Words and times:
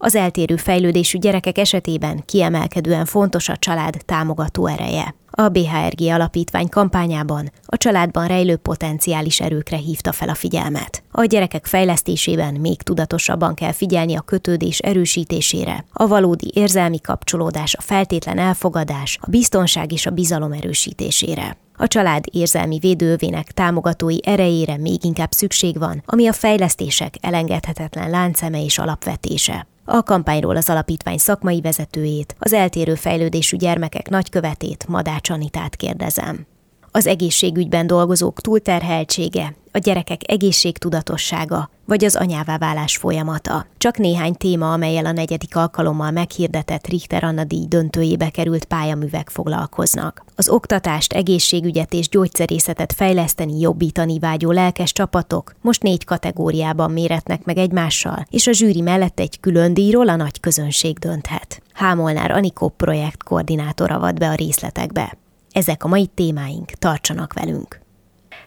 Az 0.00 0.14
eltérő 0.14 0.56
fejlődésű 0.56 1.18
gyerekek 1.18 1.58
esetében 1.58 2.22
kiemelkedően 2.24 3.04
fontos 3.04 3.48
a 3.48 3.56
család 3.56 3.96
támogató 4.04 4.66
ereje. 4.66 5.14
A 5.30 5.48
BHRG 5.48 6.00
alapítvány 6.00 6.68
kampányában 6.68 7.50
a 7.66 7.76
családban 7.76 8.26
rejlő 8.26 8.56
potenciális 8.56 9.40
erőkre 9.40 9.76
hívta 9.76 10.12
fel 10.12 10.28
a 10.28 10.34
figyelmet. 10.34 11.02
A 11.10 11.24
gyerekek 11.24 11.66
fejlesztésében 11.66 12.54
még 12.54 12.82
tudatosabban 12.82 13.54
kell 13.54 13.72
figyelni 13.72 14.16
a 14.16 14.20
kötődés 14.20 14.78
erősítésére, 14.78 15.84
a 15.92 16.06
valódi 16.06 16.50
érzelmi 16.54 17.00
kapcsolódás, 17.00 17.74
a 17.74 17.80
feltétlen 17.80 18.38
elfogadás, 18.38 19.18
a 19.20 19.30
biztonság 19.30 19.92
és 19.92 20.06
a 20.06 20.10
bizalom 20.10 20.52
erősítésére. 20.52 21.56
A 21.76 21.86
család 21.86 22.24
érzelmi 22.30 22.78
védővének 22.78 23.52
támogatói 23.52 24.16
erejére 24.26 24.76
még 24.76 25.04
inkább 25.04 25.30
szükség 25.30 25.78
van, 25.78 26.02
ami 26.06 26.26
a 26.26 26.32
fejlesztések 26.32 27.14
elengedhetetlen 27.20 28.10
lánceme 28.10 28.64
és 28.64 28.78
alapvetése. 28.78 29.66
A 29.90 30.02
kampányról 30.02 30.56
az 30.56 30.68
alapítvány 30.68 31.18
szakmai 31.18 31.60
vezetőjét, 31.60 32.36
az 32.38 32.52
eltérő 32.52 32.94
fejlődésű 32.94 33.56
gyermekek 33.56 34.08
nagykövetét, 34.08 34.88
Madács 34.88 35.30
Anitát 35.30 35.76
kérdezem. 35.76 36.46
Az 36.90 37.06
egészségügyben 37.06 37.86
dolgozók 37.86 38.40
túlterheltsége, 38.40 39.54
a 39.72 39.78
gyerekek 39.78 40.20
egészségtudatossága, 40.26 41.70
vagy 41.88 42.04
az 42.04 42.16
anyává 42.16 42.58
válás 42.58 42.96
folyamata. 42.96 43.66
Csak 43.78 43.96
néhány 43.96 44.34
téma, 44.34 44.72
amelyel 44.72 45.06
a 45.06 45.12
negyedik 45.12 45.56
alkalommal 45.56 46.10
meghirdetett 46.10 46.86
Richter 46.86 47.24
Anna 47.24 47.44
díj 47.44 47.66
döntőjébe 47.68 48.30
került 48.30 48.64
pályaművek 48.64 49.28
foglalkoznak. 49.28 50.24
Az 50.36 50.48
oktatást, 50.48 51.12
egészségügyet 51.12 51.92
és 51.92 52.08
gyógyszerészetet 52.08 52.92
fejleszteni, 52.92 53.60
jobbítani 53.60 54.18
vágyó 54.18 54.50
lelkes 54.50 54.92
csapatok 54.92 55.54
most 55.60 55.82
négy 55.82 56.04
kategóriában 56.04 56.90
méretnek 56.90 57.44
meg 57.44 57.58
egymással, 57.58 58.26
és 58.30 58.46
a 58.46 58.52
zsűri 58.52 58.80
mellett 58.80 59.20
egy 59.20 59.40
külön 59.40 59.74
díjról 59.74 60.08
a 60.08 60.16
nagy 60.16 60.40
közönség 60.40 60.98
dönthet. 60.98 61.62
Hámolnár 61.72 62.30
Anikó 62.30 62.68
projekt 62.68 63.22
koordinátora 63.22 63.98
vad 63.98 64.18
be 64.18 64.28
a 64.28 64.34
részletekbe. 64.34 65.18
Ezek 65.52 65.84
a 65.84 65.88
mai 65.88 66.06
témáink, 66.06 66.70
tartsanak 66.70 67.32
velünk! 67.32 67.87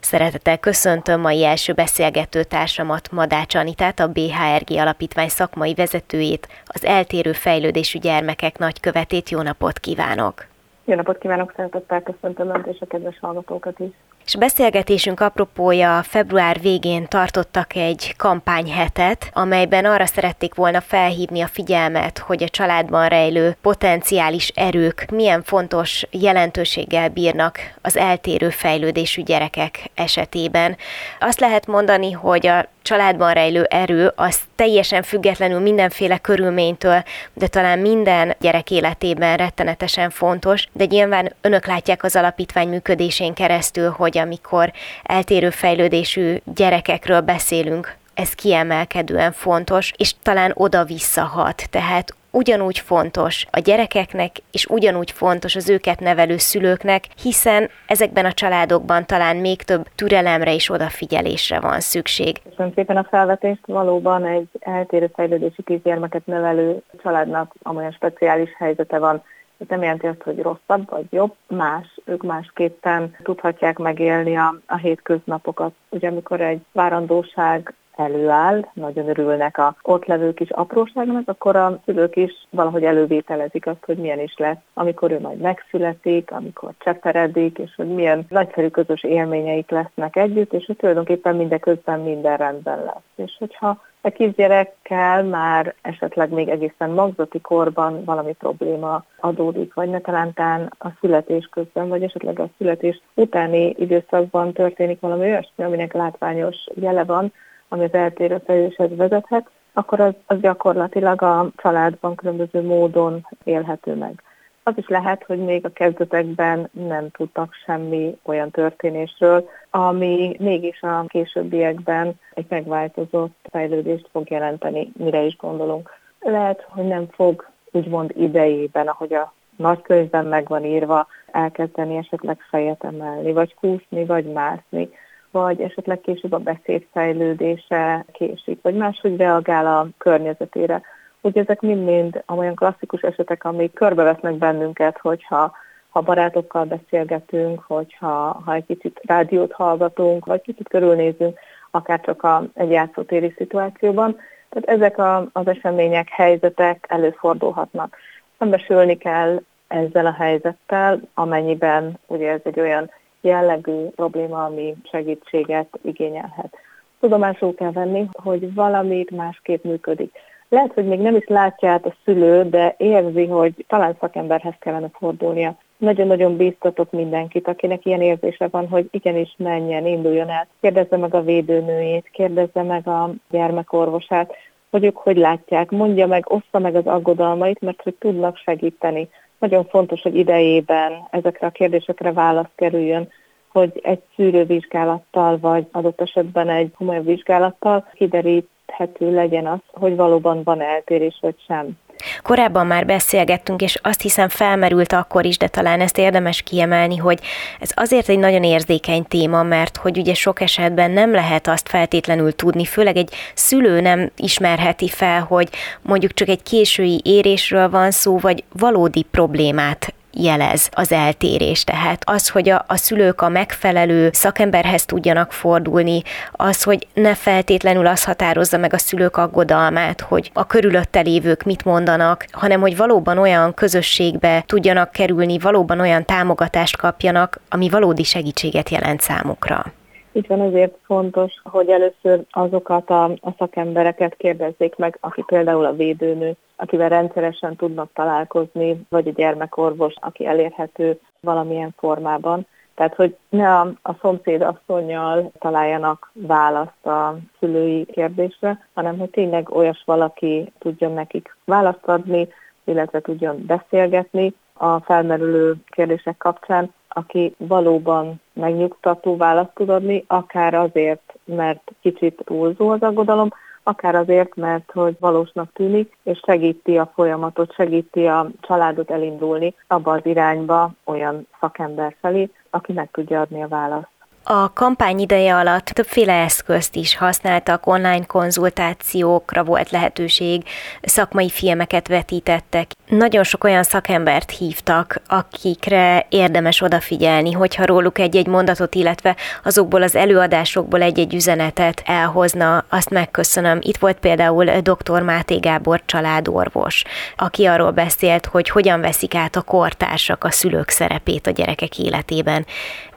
Szeretettel 0.04 0.58
köszöntöm 0.58 1.22
mai 1.22 1.44
első 1.44 1.74
beszélgető 1.74 2.44
társamat, 2.44 3.12
Madács 3.12 3.56
Anitát, 3.56 4.00
a 4.00 4.08
BHRG 4.08 4.72
Alapítvány 4.72 5.28
szakmai 5.28 5.74
vezetőjét, 5.74 6.48
az 6.66 6.86
eltérő 6.86 7.32
fejlődésű 7.32 8.00
gyermekek 8.00 8.58
nagykövetét. 8.58 9.30
Jó 9.30 9.42
napot 9.42 9.80
kívánok! 9.80 10.46
Jó 10.86 10.96
napot 10.96 11.18
kívánok, 11.18 11.54
szeretettel 11.56 12.02
köszöntöm 12.02 12.50
Önt 12.50 12.68
és 12.68 12.78
a 12.80 12.86
kedves 12.86 13.20
hallgatókat 13.20 13.80
is. 13.80 13.90
És 14.26 14.36
beszélgetésünk 14.36 15.20
apropója 15.20 16.04
február 16.04 16.60
végén 16.62 17.08
tartottak 17.08 17.76
egy 17.76 18.14
kampányhetet, 18.18 19.30
amelyben 19.34 19.86
arra 19.86 20.06
szerették 20.06 20.54
volna 20.54 20.82
felhívni 20.82 21.42
a 21.42 21.48
figyelmet, 21.48 22.18
hogy 22.18 22.44
a 22.44 22.50
családban 22.50 23.08
rejlő 23.08 23.58
potenciális 23.62 24.48
erők 24.48 25.06
milyen 25.12 25.44
fontos 25.44 26.06
jelentőséggel 26.12 27.10
bírnak 27.10 27.60
az 27.82 27.98
eltérő 27.98 28.50
fejlődésű 28.50 29.22
gyerekek 29.22 29.90
esetében. 29.96 30.78
Azt 31.20 31.40
lehet 31.40 31.68
mondani, 31.68 32.12
hogy 32.12 32.48
a 32.48 32.66
családban 32.82 33.34
rejlő 33.34 33.64
erő 33.64 34.12
az 34.16 34.40
teljesen 34.56 35.04
függetlenül 35.04 35.60
mindenféle 35.60 36.18
körülménytől, 36.18 37.04
de 37.34 37.48
talán 37.48 37.80
minden 37.80 38.36
gyerek 38.40 38.72
életében 38.72 39.38
rettenetesen 39.38 40.10
fontos, 40.10 40.68
de 40.72 40.86
nyilván 40.86 41.34
önök 41.42 41.66
látják 41.66 42.04
az 42.04 42.16
alapítvány 42.16 42.68
működésén 42.68 43.34
keresztül, 43.34 43.90
hogy 43.90 44.18
amikor 44.18 44.72
eltérő 45.04 45.50
fejlődésű 45.50 46.38
gyerekekről 46.56 47.22
beszélünk, 47.22 47.96
ez 48.14 48.34
kiemelkedően 48.34 49.32
fontos, 49.32 49.92
és 49.98 50.14
talán 50.24 50.52
oda 50.54 50.84
visszahat. 50.84 51.64
Tehát 51.70 52.16
ugyanúgy 52.32 52.80
fontos 52.80 53.46
a 53.52 53.60
gyerekeknek, 53.60 54.32
és 54.52 54.66
ugyanúgy 54.66 55.12
fontos 55.12 55.56
az 55.56 55.70
őket 55.70 56.00
nevelő 56.00 56.38
szülőknek, 56.38 57.06
hiszen 57.22 57.70
ezekben 57.88 58.26
a 58.26 58.32
családokban 58.32 59.06
talán 59.06 59.36
még 59.36 59.62
több 59.62 59.88
türelemre 59.96 60.54
és 60.54 60.70
odafigyelésre 60.70 61.60
van 61.60 61.80
szükség. 61.80 62.42
Köszönöm 62.50 62.72
szépen 62.76 62.98
a 62.98 63.08
felvetést. 63.10 63.62
Valóban 63.66 64.26
egy 64.26 64.48
eltérő 64.60 65.12
fejlődési 65.16 65.64
kisgyermeket 65.64 66.26
nevelő 66.26 66.82
családnak 67.04 67.54
amolyan 67.64 67.92
speciális 67.92 68.50
helyzete 68.58 68.98
van, 68.98 69.24
ez 69.62 69.68
nem 69.70 69.82
jelenti 69.82 70.08
azt, 70.08 70.22
hogy 70.22 70.42
rosszabb 70.42 70.90
vagy 70.90 71.06
jobb, 71.10 71.34
más, 71.48 72.00
ők 72.06 72.24
másképpen 72.24 73.16
tudhatják 73.24 73.78
megélni 73.78 74.38
a, 74.38 74.56
a 74.66 74.78
hétköznapokat. 74.78 75.74
Ugye 75.90 76.08
amikor 76.08 76.42
egy 76.42 76.62
várandóság 76.72 77.74
előáll, 78.04 78.66
nagyon 78.74 79.10
örülnek 79.10 79.58
a 79.58 79.76
ott 79.82 80.06
levő 80.06 80.34
kis 80.34 80.50
apróságnak, 80.50 81.30
akkor 81.30 81.56
a 81.56 81.80
szülők 81.86 82.16
is 82.16 82.48
valahogy 82.50 82.84
elővételezik 82.84 83.68
azt, 83.68 83.86
hogy 83.86 83.98
milyen 83.98 84.20
is 84.20 84.34
lesz, 84.38 84.58
amikor 84.74 85.12
ő 85.12 85.20
majd 85.20 85.38
megszületik, 85.38 86.32
amikor 86.32 86.72
cseperedik, 86.80 87.58
és 87.58 87.76
hogy 87.76 87.88
milyen 87.88 88.26
nagyszerű 88.30 88.68
közös 88.68 89.04
élményeik 89.04 89.70
lesznek 89.70 90.16
együtt, 90.16 90.54
és 90.54 90.66
hogy 90.66 90.76
tulajdonképpen 90.76 91.36
mindeközben 91.36 92.00
minden 92.00 92.38
rendben 92.38 92.84
lesz. 92.84 93.26
És 93.28 93.36
hogyha 93.40 93.80
a 94.02 94.10
kisgyerekkel 94.10 95.24
már 95.24 95.74
esetleg 95.82 96.30
még 96.30 96.50
egészen 96.50 96.90
magzati 96.90 97.42
korban 97.42 98.04
valami 98.04 98.34
probléma 98.34 99.04
adódik, 99.20 99.74
vagy 99.74 99.90
ne 99.90 100.00
talántán 100.00 100.74
a 100.80 100.88
születés 101.00 101.50
közben, 101.52 101.88
vagy 101.88 102.04
esetleg 102.04 102.40
a 102.40 102.50
születés 102.58 103.02
utáni 103.14 103.76
időszakban 103.78 104.54
történik 104.54 105.00
valami 105.00 105.22
olyasmi, 105.22 105.64
aminek 105.64 105.94
látványos 105.94 106.56
jele 106.74 107.04
van, 107.04 107.34
ami 107.72 107.84
az 107.84 107.94
eltérő 107.94 108.42
fejlődéshez 108.46 108.96
vezethet, 108.96 109.50
akkor 109.74 110.00
az, 110.00 110.14
az 110.26 110.40
gyakorlatilag 110.40 111.22
a 111.22 111.50
családban 111.56 112.16
különböző 112.16 112.62
módon 112.62 113.28
élhető 113.44 113.96
meg. 113.96 114.24
Az 114.64 114.74
is 114.76 114.88
lehet, 114.88 115.24
hogy 115.24 115.38
még 115.38 115.66
a 115.66 115.74
kezdetekben 115.74 116.70
nem 116.72 117.10
tudtak 117.10 117.54
semmi 117.66 118.18
olyan 118.24 118.52
történésről, 118.52 119.50
ami 119.70 120.36
mégis 120.40 120.82
a 120.82 121.06
későbbiekben 121.08 122.20
egy 122.34 122.46
megváltozott 122.50 123.36
fejlődést 123.52 124.08
fog 124.12 124.30
jelenteni, 124.30 124.92
mire 124.98 125.22
is 125.22 125.38
gondolunk. 125.38 125.90
Lehet, 126.20 126.66
hogy 126.70 126.88
nem 126.88 127.06
fog 127.12 127.50
úgymond 127.72 128.12
idejében, 128.16 128.88
ahogy 128.88 129.14
a 129.14 129.34
nagykönyvben 129.56 130.26
meg 130.26 130.48
van 130.48 130.66
írva, 130.66 131.08
elkezdeni 131.32 131.96
esetleg 131.96 132.38
fejet 132.50 132.84
emelni, 132.84 133.32
vagy 133.32 133.56
kúszni, 133.56 134.06
vagy 134.06 134.26
mászni, 134.26 134.90
vagy 135.32 135.62
esetleg 135.62 136.02
később 136.02 136.32
a 136.32 136.38
beszéd 136.38 136.86
fejlődése 136.92 138.06
késik, 138.12 138.62
vagy 138.62 138.76
máshogy 138.76 139.18
reagál 139.18 139.68
a 139.68 139.88
környezetére. 139.98 140.82
Ugye 141.22 141.42
ezek 141.42 141.62
mind-mind 141.62 142.24
olyan 142.28 142.56
klasszikus 142.56 143.02
esetek, 143.02 143.44
amik 143.44 143.74
körbevesznek 143.74 144.34
bennünket, 144.34 144.98
hogyha 144.98 145.52
ha 145.90 146.02
barátokkal 146.02 146.66
beszélgetünk, 146.66 147.64
hogyha 147.68 148.42
ha 148.46 148.54
egy 148.54 148.66
kicsit 148.66 149.00
rádiót 149.04 149.52
hallgatunk, 149.52 150.26
vagy 150.26 150.42
kicsit 150.42 150.68
körülnézünk, 150.68 151.40
akár 151.72 152.02
csak 152.02 152.24
a, 152.24 152.44
egy 152.54 152.70
játszótéri 152.70 153.34
szituációban. 153.38 154.18
Tehát 154.50 154.70
ezek 154.70 154.98
a, 154.98 155.30
az 155.32 155.48
események, 155.48 156.10
helyzetek 156.10 156.86
előfordulhatnak. 156.90 157.98
Szembesülni 158.38 158.98
kell 158.98 159.42
ezzel 159.68 160.06
a 160.06 160.14
helyzettel, 160.14 161.02
amennyiben 161.14 162.00
ugye 162.08 162.32
ez 162.32 162.40
egy 162.44 162.60
olyan 162.60 162.90
jellegű 163.22 163.86
probléma, 163.96 164.46
ami 164.46 164.76
segítséget 164.92 165.80
igényelhet. 165.82 166.58
Tudomásul 167.00 167.56
kell 167.56 167.72
venni, 167.72 168.10
hogy 168.12 168.54
valamit 168.54 169.12
másképp 169.12 169.64
működik. 169.64 170.12
Lehet, 170.50 170.74
hogy 170.74 170.86
még 170.86 171.00
nem 171.00 171.16
is 171.16 171.28
látja 171.28 171.70
át 171.70 171.86
a 171.86 171.96
szülő, 172.04 172.50
de 172.50 172.76
érzi, 172.78 173.26
hogy 173.26 173.66
talán 173.68 173.96
szakemberhez 174.00 174.54
kellene 174.60 174.90
fordulnia. 174.94 175.58
Nagyon-nagyon 175.78 176.38
bíztatok 176.38 176.92
mindenkit, 176.92 177.48
akinek 177.48 177.86
ilyen 177.86 178.02
érzése 178.02 178.48
van, 178.48 178.68
hogy 178.68 178.88
igenis 178.92 179.36
menjen, 179.38 179.86
induljon 179.86 180.30
el. 180.30 180.48
Kérdezze 180.62 180.98
meg 180.98 181.14
a 181.14 181.24
védőnőjét, 181.24 182.10
kérdezze 182.12 182.64
meg 182.64 182.88
a 182.88 183.12
gyermekorvosát, 183.30 184.34
hogy 184.72 184.84
ők 184.84 184.98
hogy 184.98 185.18
látják, 185.18 185.72
mondja 185.72 186.08
meg, 186.08 186.32
ossza 186.32 186.60
meg 186.60 186.76
az 186.76 186.86
aggodalmait, 186.86 187.62
mert 187.62 187.82
hogy 187.82 187.96
tudnak 188.00 188.38
segíteni 188.38 189.10
nagyon 189.42 189.66
fontos, 189.66 190.02
hogy 190.02 190.16
idejében 190.16 191.08
ezekre 191.10 191.48
a 191.48 191.52
kérdésekre 191.52 192.12
válasz 192.14 192.52
kerüljön, 192.56 193.10
hogy 193.48 193.80
egy 193.84 194.02
szűrővizsgálattal, 194.16 195.40
vagy 195.40 195.68
adott 195.72 196.02
esetben 196.02 196.50
egy 196.50 196.72
komolyabb 196.78 197.06
vizsgálattal 197.06 197.88
kideríthető 197.94 199.14
legyen 199.14 199.48
az, 199.48 199.60
hogy 199.72 199.96
valóban 199.96 200.44
van 200.44 200.62
eltérés, 200.62 201.18
vagy 201.22 201.36
sem. 201.48 201.78
Korábban 202.22 202.68
már 202.68 202.86
beszélgettünk, 202.86 203.62
és 203.62 203.80
azt 203.82 204.02
hiszem 204.02 204.30
felmerült 204.30 204.94
akkor 204.94 205.26
is, 205.26 205.38
de 205.38 205.48
talán 205.48 205.82
ezt 205.82 205.98
érdemes 205.98 206.42
kiemelni, 206.42 206.98
hogy 206.98 207.20
ez 207.60 207.72
azért 207.76 208.10
egy 208.10 208.20
nagyon 208.20 208.44
érzékeny 208.44 209.06
téma, 209.08 209.44
mert 209.44 209.78
hogy 209.78 209.98
ugye 209.98 210.14
sok 210.14 210.42
esetben 210.42 210.92
nem 210.92 211.12
lehet 211.12 211.48
azt 211.48 211.70
feltétlenül 211.70 212.36
tudni, 212.36 212.66
főleg 212.66 212.98
egy 212.98 213.14
szülő 213.34 213.82
nem 213.82 214.12
ismerheti 214.16 214.90
fel, 214.90 215.22
hogy 215.22 215.50
mondjuk 215.82 216.14
csak 216.14 216.28
egy 216.28 216.44
késői 216.44 217.02
érésről 217.04 217.70
van 217.70 217.92
szó, 217.92 218.18
vagy 218.18 218.44
valódi 218.52 219.06
problémát 219.12 219.94
jelez 220.14 220.70
az 220.72 220.92
eltérés. 220.92 221.64
Tehát 221.64 222.02
az, 222.06 222.30
hogy 222.30 222.50
a, 222.50 222.66
a 222.68 222.76
szülők 222.76 223.22
a 223.22 223.30
megfelelő 223.30 224.10
szakemberhez 224.14 224.86
tudjanak 224.86 225.32
fordulni, 225.32 226.02
az, 226.32 226.64
hogy 226.64 226.88
ne 226.94 227.16
feltétlenül 227.16 227.88
az 227.88 228.04
határozza 228.04 228.58
meg 228.58 228.74
a 228.74 228.78
szülők 228.78 229.18
aggodalmát, 229.18 230.02
hogy 230.02 230.32
a 230.34 230.48
körülötte 230.48 231.00
lévők 231.00 231.44
mit 231.44 231.66
mondanak, 231.66 232.26
hanem 232.32 232.62
hogy 232.62 232.78
valóban 232.78 233.18
olyan 233.18 233.54
közösségbe 233.54 234.44
tudjanak 234.46 234.92
kerülni, 234.92 235.40
valóban 235.40 235.80
olyan 235.80 236.06
támogatást 236.06 236.78
kapjanak, 236.78 237.40
ami 237.50 237.70
valódi 237.70 238.04
segítséget 238.04 238.70
jelent 238.70 239.02
számukra. 239.02 239.74
Így 240.14 240.28
van, 240.28 240.42
ezért 240.42 240.78
fontos, 240.84 241.34
hogy 241.44 241.70
először 241.70 242.24
azokat 242.32 242.90
a, 242.90 243.04
a 243.04 243.34
szakembereket 243.38 244.16
kérdezzék 244.16 244.76
meg, 244.76 244.98
aki 245.00 245.24
például 245.26 245.66
a 245.66 245.76
védőnő, 245.76 246.36
akivel 246.56 246.90
rendszeresen 246.90 247.56
tudnak 247.56 247.90
találkozni, 247.94 248.86
vagy 248.90 249.08
a 249.08 249.12
gyermekorvos, 249.12 249.94
aki 250.00 250.26
elérhető 250.26 251.00
valamilyen 251.20 251.74
formában. 251.78 252.48
Tehát, 252.76 252.96
hogy 252.96 253.16
ne 253.30 253.60
a, 253.60 253.72
a 253.82 253.94
szomszéd 254.02 254.42
asszonyjal 254.42 255.32
találjanak 255.40 256.12
választ 256.14 256.86
a 256.86 257.18
szülői 257.40 257.86
kérdésre, 257.86 258.68
hanem 258.74 258.98
hogy 258.98 259.10
tényleg 259.10 259.50
olyas 259.50 259.84
valaki 259.86 260.52
tudjon 260.60 260.94
nekik 260.94 261.36
választ 261.46 261.86
adni, 261.86 262.28
illetve 262.64 263.02
tudjon 263.02 263.46
beszélgetni 263.46 264.34
a 264.54 264.80
felmerülő 264.80 265.56
kérdések 265.70 266.18
kapcsán, 266.18 266.74
aki 266.94 267.36
valóban 267.38 268.22
megnyugtató 268.34 269.18
választ 269.18 269.54
tud 269.54 269.70
adni, 269.70 270.04
akár 270.08 270.54
azért, 270.54 271.14
mert 271.26 271.72
kicsit 271.82 272.22
túlzó 272.26 272.70
az 272.70 272.82
aggodalom, 272.82 273.30
akár 273.64 273.96
azért, 273.96 274.36
mert 274.36 274.72
hogy 274.72 274.96
valósnak 275.00 275.54
tűnik, 275.54 275.98
és 276.04 276.20
segíti 276.26 276.78
a 276.78 276.92
folyamatot, 276.94 277.54
segíti 277.54 278.06
a 278.06 278.30
családot 278.42 278.92
elindulni 278.92 279.56
abba 279.68 279.92
az 279.92 280.06
irányba 280.06 280.72
olyan 280.84 281.28
szakember 281.40 281.96
felé, 282.00 282.30
aki 282.50 282.74
meg 282.74 282.90
tudja 282.92 283.22
adni 283.22 283.44
a 283.44 283.48
választ. 283.48 283.91
A 284.24 284.54
kampány 284.54 285.00
ideje 285.00 285.36
alatt 285.36 285.66
többféle 285.66 286.14
eszközt 286.14 286.76
is 286.76 286.98
használtak, 286.98 287.68
online 287.68 288.06
konzultációkra 288.06 289.44
volt 289.44 289.72
lehetőség, 289.72 290.44
szakmai 290.82 291.30
filmeket 291.30 291.88
vetítettek. 291.88 292.72
Nagyon 292.88 293.24
sok 293.24 293.44
olyan 293.44 293.64
szakembert 293.64 294.32
hívtak, 294.32 295.02
akikre 295.08 296.06
érdemes 296.10 296.62
odafigyelni, 296.62 297.32
hogyha 297.32 297.66
róluk 297.66 298.00
egy-egy 298.00 298.28
mondatot, 298.28 298.76
illetve 298.76 299.16
azokból 299.44 299.82
az 299.82 299.96
előadásokból 299.96 300.82
egy-egy 300.82 301.14
üzenetet 301.14 301.82
elhozna, 301.86 302.66
azt 302.70 302.90
megköszönöm. 302.90 303.60
Itt 303.62 303.78
volt 303.78 303.98
például 303.98 304.46
dr. 304.46 305.02
Máté 305.02 305.38
Gábor 305.38 305.82
családorvos, 305.86 306.84
aki 307.16 307.46
arról 307.46 307.72
beszélt, 307.72 308.26
hogy 308.26 308.50
hogyan 308.50 308.82
veszik 308.82 309.16
át 309.16 309.36
a 309.36 309.42
kortársak 309.42 310.24
a 310.24 310.32
szülők 310.32 310.70
szerepét 310.70 311.28
a 311.28 311.32
gyerekek 311.32 311.80
életében. 311.80 312.46